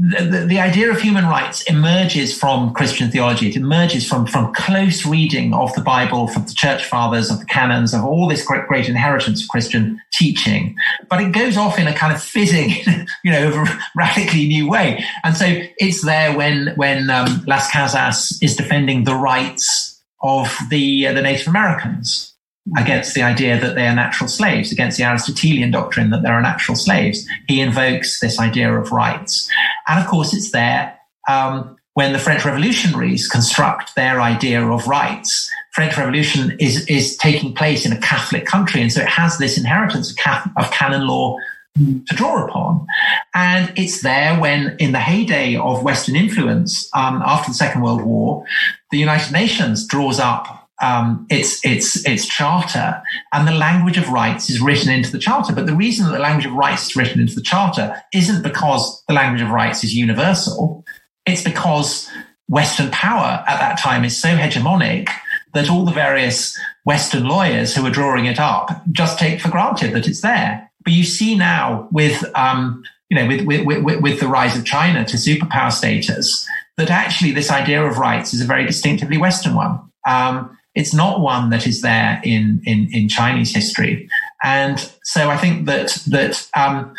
[0.00, 3.50] the, the, idea of human rights emerges from Christian theology.
[3.50, 7.44] It emerges from, from close reading of the Bible, from the church fathers, of the
[7.44, 10.74] canons, of all this great, great inheritance of Christian teaching.
[11.10, 12.70] But it goes off in a kind of fizzing,
[13.24, 13.66] you know,
[13.96, 15.04] radically new way.
[15.22, 15.44] And so
[15.78, 21.22] it's there when, when um, Las Casas is defending the rights of the, uh, the
[21.22, 22.29] Native Americans
[22.76, 26.42] against the idea that they are natural slaves, against the Aristotelian doctrine that there are
[26.42, 27.26] natural slaves.
[27.48, 29.50] He invokes this idea of rights.
[29.88, 30.96] And of course, it's there
[31.28, 35.50] um, when the French revolutionaries construct their idea of rights.
[35.72, 39.56] French Revolution is, is taking place in a Catholic country, and so it has this
[39.56, 41.36] inheritance of, of canon law
[41.76, 42.86] to draw upon.
[43.34, 48.02] And it's there when, in the heyday of Western influence um, after the Second World
[48.02, 48.44] War,
[48.90, 53.02] the United Nations draws up um, its its its charter,
[53.32, 55.52] and the language of rights is written into the charter.
[55.52, 59.02] But the reason that the language of rights is written into the charter isn't because
[59.06, 60.84] the language of rights is universal.
[61.26, 62.08] It's because
[62.48, 65.08] Western power at that time is so hegemonic
[65.54, 69.92] that all the various Western lawyers who are drawing it up just take for granted
[69.92, 70.70] that it's there.
[70.82, 74.64] But you see now with um, you know with, with, with, with the rise of
[74.64, 79.54] China to superpower status that actually this idea of rights is a very distinctively Western
[79.54, 79.78] one.
[80.06, 84.08] Um, it's not one that is there in, in, in Chinese history.
[84.42, 86.94] And so I think that, that, um,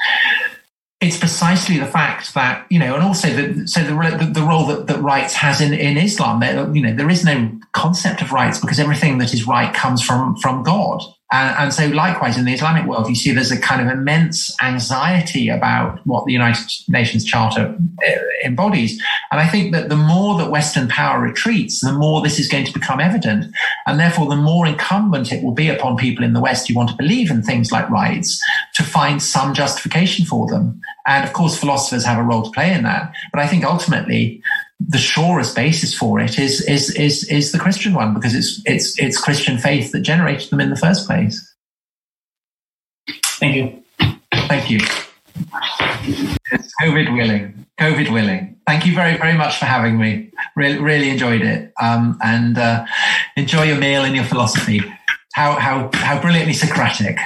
[1.02, 4.68] it's precisely the fact that you know, and also the, so the, the, the role
[4.68, 6.40] that, that rights has in, in Islam.
[6.40, 10.04] There, you know, there is no concept of rights because everything that is right comes
[10.04, 11.02] from from God.
[11.32, 14.54] And, and, so, likewise, in the Islamic world, you see there's a kind of immense
[14.62, 17.74] anxiety about what the United Nations Charter
[18.06, 18.12] uh,
[18.44, 19.02] embodies.
[19.32, 22.66] And I think that the more that Western power retreats, the more this is going
[22.66, 23.54] to become evident.
[23.88, 26.90] And therefore, the more incumbent it will be upon people in the West who want
[26.90, 28.44] to believe in things like rights
[28.74, 30.82] to find some justification for them.
[31.08, 33.14] And of course, philosophers have a role to play in that.
[33.32, 34.42] But I think ultimately,
[34.88, 39.00] the surest basis for it is is is is the Christian one because it's it's
[39.00, 41.56] it's Christian faith that generated them in the first place.
[43.40, 43.84] Thank you.
[44.48, 44.80] Thank you.
[46.52, 47.66] It's COVID willing.
[47.80, 48.60] COVID willing.
[48.68, 50.32] Thank you very very much for having me.
[50.56, 51.74] Really really enjoyed it.
[51.82, 52.86] Um, and uh,
[53.36, 54.82] enjoy your meal and your philosophy.
[55.34, 57.18] How how how brilliantly Socratic.